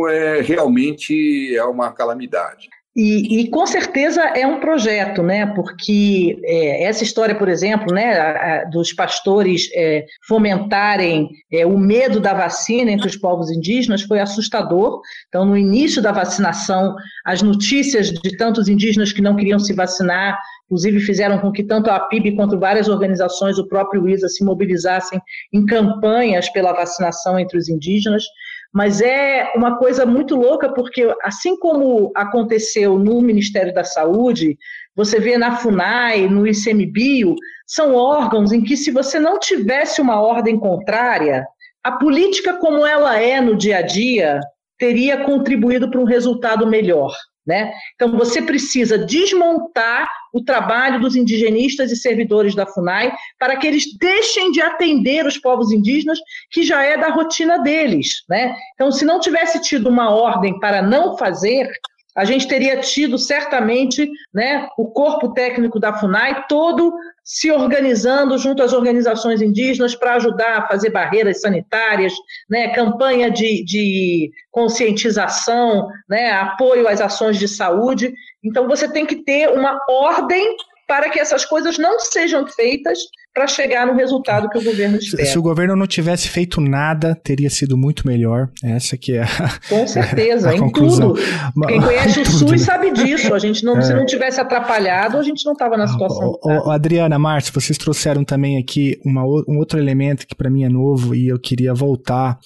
[0.09, 2.69] é, realmente é uma calamidade.
[2.95, 5.47] E, e, com certeza é um projeto, né?
[5.47, 11.79] Porque é, essa história, por exemplo, né, a, a, dos pastores é, fomentarem é, o
[11.79, 15.01] medo da vacina entre os povos indígenas foi assustador.
[15.29, 20.39] Então, no início da vacinação, as notícias de tantos indígenas que não queriam se vacinar,
[20.67, 25.19] inclusive fizeram com que tanto a PIB quanto várias organizações, o próprio ISA, se mobilizassem
[25.51, 28.25] em campanhas pela vacinação entre os indígenas.
[28.73, 34.57] Mas é uma coisa muito louca, porque assim como aconteceu no Ministério da Saúde,
[34.97, 37.35] você vê na FUNAI, no ICMBio,
[37.67, 41.47] são órgãos em que, se você não tivesse uma ordem contrária,
[41.85, 44.41] a política como ela é no dia a dia
[44.79, 47.13] teria contribuído para um resultado melhor.
[47.47, 47.73] Né?
[47.95, 53.85] Então, você precisa desmontar o trabalho dos indigenistas e servidores da FUNAI para que eles
[53.99, 56.19] deixem de atender os povos indígenas,
[56.51, 58.23] que já é da rotina deles.
[58.29, 58.55] Né?
[58.75, 61.69] Então, se não tivesse tido uma ordem para não fazer,
[62.15, 66.93] a gente teria tido certamente né, o corpo técnico da FUNAI todo
[67.25, 72.13] se organizando junto às organizações indígenas para ajudar a fazer barreiras sanitárias,
[72.51, 78.13] né, campanha de, de conscientização, né, apoio às ações de saúde.
[78.43, 80.57] Então, você tem que ter uma ordem
[80.87, 82.99] para que essas coisas não sejam feitas
[83.35, 85.25] para chegar no resultado que o governo espera.
[85.25, 88.51] Se o governo não tivesse feito nada, teria sido muito melhor.
[88.63, 91.15] Essa que é a, Com certeza, a em conclusão.
[91.15, 91.67] tudo.
[91.67, 93.33] Quem conhece o SUS sabe disso.
[93.35, 93.83] A gente não, é.
[93.83, 96.39] se não tivesse atrapalhado, a gente não estava na situação.
[96.43, 100.65] O, o, Adriana, Márcio, vocês trouxeram também aqui uma, um outro elemento que para mim
[100.65, 102.39] é novo e eu queria voltar,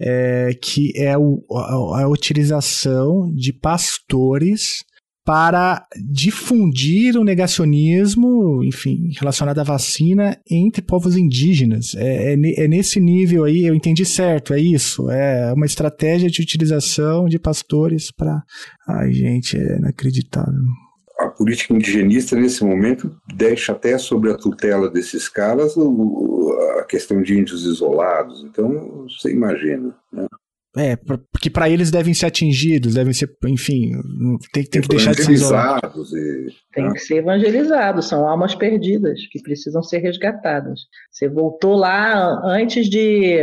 [0.00, 4.88] é, que é o, a, a utilização de pastores
[5.24, 11.94] para difundir o negacionismo, enfim, relacionado à vacina entre povos indígenas.
[11.94, 15.10] É, é, é, nesse nível aí, eu entendi certo, é isso.
[15.10, 18.42] É uma estratégia de utilização de pastores para.
[18.88, 20.64] Ai, gente, é inacreditável.
[21.18, 25.74] A política indigenista, nesse momento, deixa até sobre a tutela desses caras
[26.78, 28.42] a questão de índios isolados.
[28.42, 29.94] Então, você imagina.
[30.10, 30.26] Né?
[30.76, 33.90] É, porque para eles devem ser atingidos, devem ser, enfim,
[34.52, 36.12] tem, tem que deixar de ser isolados.
[36.12, 36.46] E...
[36.72, 36.92] Tem né?
[36.92, 40.82] que ser evangelizados, são almas perdidas que precisam ser resgatadas.
[41.10, 43.40] Você voltou lá antes de.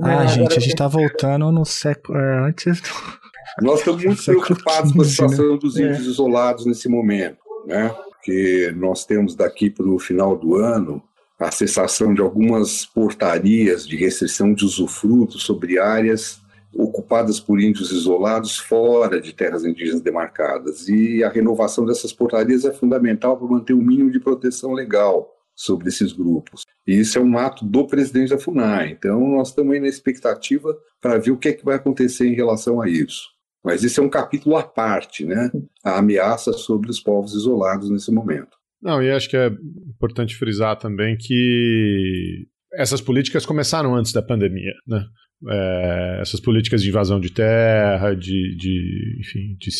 [0.00, 2.16] Ah, ah gente, a gente está voltando no século.
[2.16, 2.88] É, antes do...
[3.60, 5.58] Nós estamos muito preocupados com a situação né?
[5.58, 6.10] dos índios é.
[6.10, 7.92] isolados nesse momento, né?
[8.10, 11.02] Porque nós temos daqui para o final do ano
[11.40, 16.40] a cessação de algumas portarias de restrição de usufruto sobre áreas
[16.74, 20.88] ocupadas por índios isolados fora de terras indígenas demarcadas.
[20.88, 25.28] E a renovação dessas portarias é fundamental para manter o um mínimo de proteção legal
[25.54, 26.62] sobre esses grupos.
[26.86, 28.90] E isso é um ato do presidente da FUNAI.
[28.90, 32.34] Então, nós estamos aí na expectativa para ver o que é que vai acontecer em
[32.34, 33.28] relação a isso.
[33.64, 35.50] Mas isso é um capítulo à parte, né?
[35.84, 38.56] A ameaça sobre os povos isolados nesse momento.
[38.80, 39.46] Não, e acho que é
[39.88, 45.04] importante frisar também que essas políticas começaram antes da pandemia, né?
[45.48, 49.70] É, essas políticas de invasão de terra, de, de, enfim, de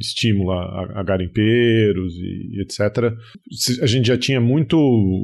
[0.00, 3.12] estímulo a, a garimpeiros e, e, etc.
[3.82, 4.76] A gente já tinha muito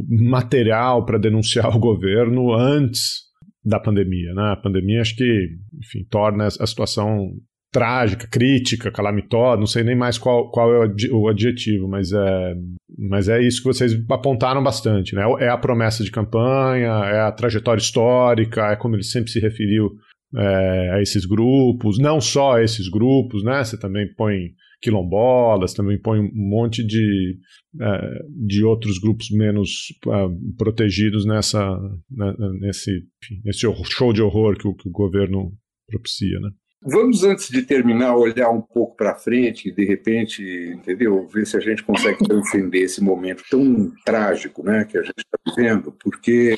[0.08, 3.28] material para denunciar o governo antes
[3.64, 4.32] da pandemia.
[4.34, 4.52] Né?
[4.52, 7.30] A pandemia acho que enfim, torna a situação
[7.70, 12.54] trágica, crítica, calamitosa, não sei nem mais qual, qual é o adjetivo, mas é,
[12.98, 15.22] mas é isso que vocês apontaram bastante, né?
[15.40, 19.90] É a promessa de campanha, é a trajetória histórica, é como ele sempre se referiu
[20.34, 23.62] é, a esses grupos, não só a esses grupos, né?
[23.62, 27.36] Você também põe quilombolas, também põe um monte de,
[27.80, 31.76] é, de outros grupos menos uh, protegidos nessa,
[32.10, 33.02] né, nesse,
[33.44, 35.52] nesse show de horror que o, que o governo
[35.88, 36.50] propicia, né?
[36.80, 40.42] Vamos, antes de terminar, olhar um pouco para frente e, de repente,
[40.74, 41.26] entendeu?
[41.26, 45.38] Ver se a gente consegue transcender esse momento tão trágico né, que a gente está
[45.46, 46.56] vivendo, porque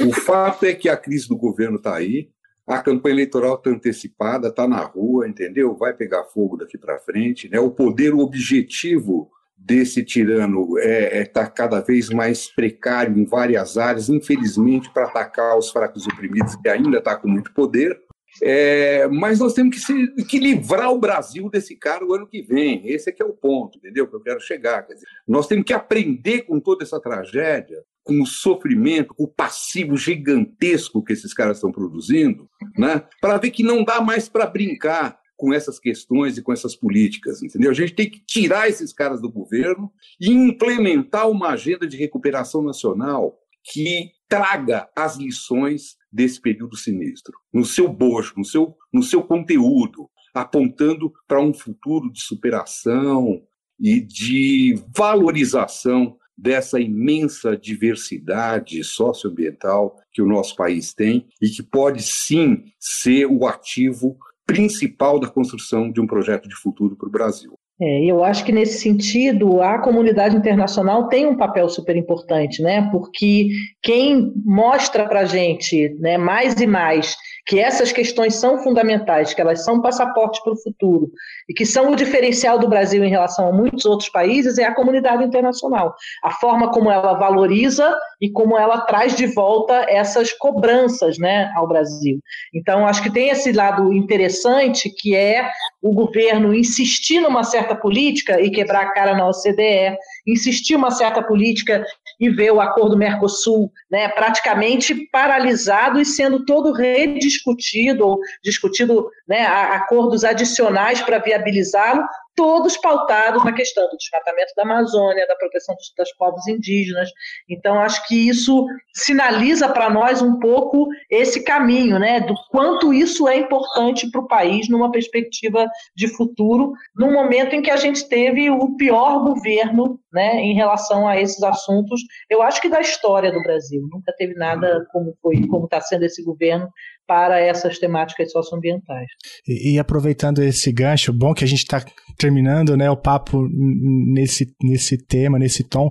[0.00, 2.30] o fato é que a crise do governo está aí,
[2.66, 5.76] a campanha eleitoral está antecipada, está na rua, entendeu?
[5.76, 7.48] Vai pegar fogo daqui para frente.
[7.48, 7.60] Né?
[7.60, 13.76] O poder objetivo desse tirano está é, é, tá cada vez mais precário em várias
[13.76, 17.98] áreas, infelizmente, para atacar os fracos oprimidos, que ainda está com muito poder.
[18.42, 22.42] É, mas nós temos que, se, que livrar o Brasil desse cara o ano que
[22.42, 22.86] vem.
[22.86, 24.06] Esse é que é o ponto, entendeu?
[24.06, 24.82] Que eu quero chegar.
[24.86, 29.28] Quer dizer, nós temos que aprender com toda essa tragédia, com o sofrimento, com o
[29.28, 33.02] passivo gigantesco que esses caras estão produzindo, né?
[33.20, 37.42] para ver que não dá mais para brincar com essas questões e com essas políticas,
[37.42, 37.70] entendeu?
[37.70, 42.62] A gente tem que tirar esses caras do governo e implementar uma agenda de recuperação
[42.62, 49.20] nacional que traga as lições desse período sinistro, no seu bojo, no seu, no seu
[49.20, 53.42] conteúdo, apontando para um futuro de superação
[53.80, 62.02] e de valorização dessa imensa diversidade socioambiental que o nosso país tem e que pode
[62.02, 67.58] sim ser o ativo principal da construção de um projeto de futuro para o Brasil.
[67.80, 72.88] É, eu acho que nesse sentido a comunidade internacional tem um papel super importante, né?
[72.92, 73.48] Porque
[73.82, 77.16] quem mostra para gente, né, mais e mais
[77.46, 81.10] que essas questões são fundamentais, que elas são passaportes para o futuro
[81.48, 84.74] e que são o diferencial do Brasil em relação a muitos outros países é a
[84.74, 85.94] comunidade internacional.
[86.22, 91.68] A forma como ela valoriza e como ela traz de volta essas cobranças né, ao
[91.68, 92.18] Brasil.
[92.54, 95.50] Então, acho que tem esse lado interessante que é
[95.82, 101.22] o governo insistir numa certa política e quebrar a cara na OCDE, insistir uma certa
[101.22, 101.84] política
[102.18, 109.46] e ver o acordo Mercosul né, praticamente paralisado e sendo todo rediscutido, ou discutido né,
[109.46, 112.04] acordos adicionais para viabilizá-lo,
[112.34, 117.10] todos pautados na questão do desmatamento da Amazônia, da proteção dos, dos povos indígenas.
[117.48, 123.28] Então, acho que isso sinaliza para nós um pouco esse caminho, né, do quanto isso
[123.28, 128.08] é importante para o país numa perspectiva de futuro, num momento em que a gente
[128.08, 132.00] teve o pior governo, né, em relação a esses assuntos.
[132.30, 136.04] Eu acho que da história do Brasil nunca teve nada como foi, como está sendo
[136.04, 136.68] esse governo
[137.06, 139.06] para essas temáticas socioambientais.
[139.46, 141.84] E, e aproveitando esse gancho, bom que a gente está
[142.18, 145.90] terminando né, o papo nesse, nesse tema, nesse tom,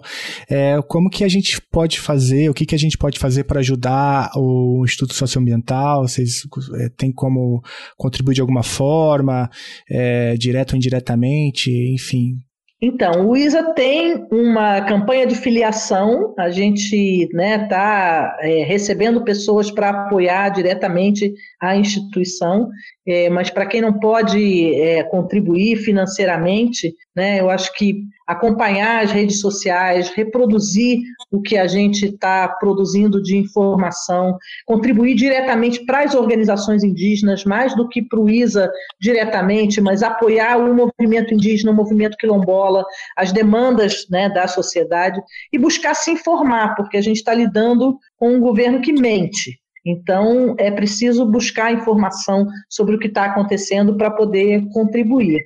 [0.49, 3.59] é, como que a gente pode fazer, o que, que a gente pode fazer para
[3.59, 6.07] ajudar o Instituto Socioambiental?
[6.07, 6.41] Vocês
[6.80, 7.61] é, têm como
[7.97, 9.49] contribuir de alguma forma,
[9.89, 12.38] é, direto ou indiretamente, enfim,
[12.86, 19.24] então, o ISA tem uma campanha de filiação, a gente está né, tá, é, recebendo
[19.24, 22.70] pessoas para apoiar diretamente a instituição,
[23.08, 29.11] é, mas para quem não pode é, contribuir financeiramente, né, eu acho que acompanhar as
[29.11, 30.99] redes sociais, reproduzir
[31.32, 37.76] o que a gente está produzindo de informação, contribuir diretamente para as organizações indígenas, mais
[37.76, 42.86] do que para o ISA diretamente, mas apoiar o movimento indígena, o movimento quilombola,
[43.17, 45.21] as demandas né, da sociedade
[45.51, 49.59] e buscar se informar, porque a gente está lidando com um governo que mente.
[49.86, 55.41] Então, é preciso buscar informação sobre o que está acontecendo para poder contribuir.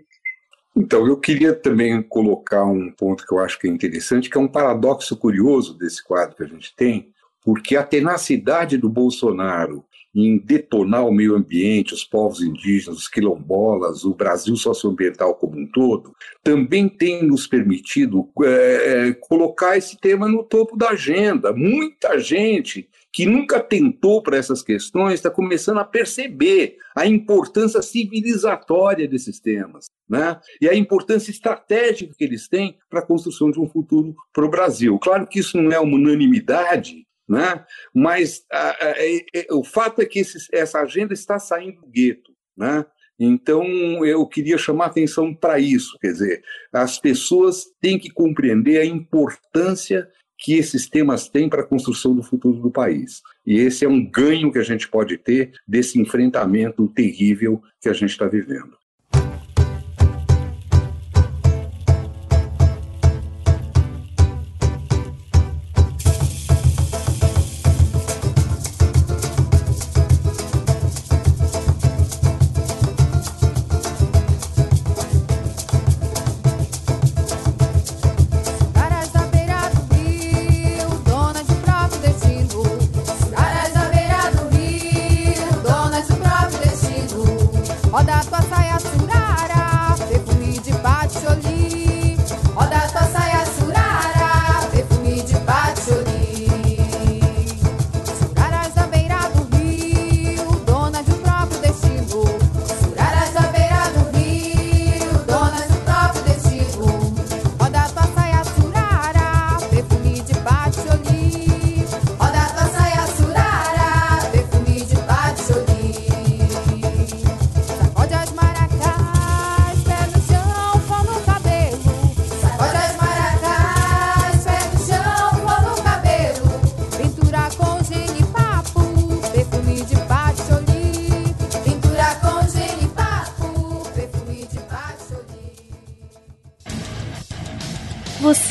[0.77, 4.41] Então, eu queria também colocar um ponto que eu acho que é interessante, que é
[4.41, 7.11] um paradoxo curioso desse quadro que a gente tem,
[7.43, 14.03] porque a tenacidade do Bolsonaro em detonar o meio ambiente, os povos indígenas, os quilombolas,
[14.03, 20.43] o Brasil socioambiental como um todo, também tem nos permitido é, colocar esse tema no
[20.43, 21.53] topo da agenda.
[21.53, 29.07] Muita gente que nunca tentou para essas questões está começando a perceber a importância civilizatória
[29.07, 29.87] desses temas.
[30.07, 30.39] Né?
[30.61, 34.49] E a importância estratégica que eles têm para a construção de um futuro para o
[34.51, 34.99] Brasil.
[34.99, 37.65] Claro que isso não é uma unanimidade, né?
[37.91, 40.21] mas a, a, a, o fato é que
[40.53, 42.31] essa agenda está saindo do gueto.
[42.55, 42.85] Né?
[43.19, 43.65] Então,
[44.05, 50.07] eu queria chamar atenção para isso, quer dizer, as pessoas têm que compreender a importância
[50.37, 53.21] que esses temas têm para a construção do futuro do país.
[53.45, 57.93] E esse é um ganho que a gente pode ter desse enfrentamento terrível que a
[57.93, 58.77] gente está vivendo.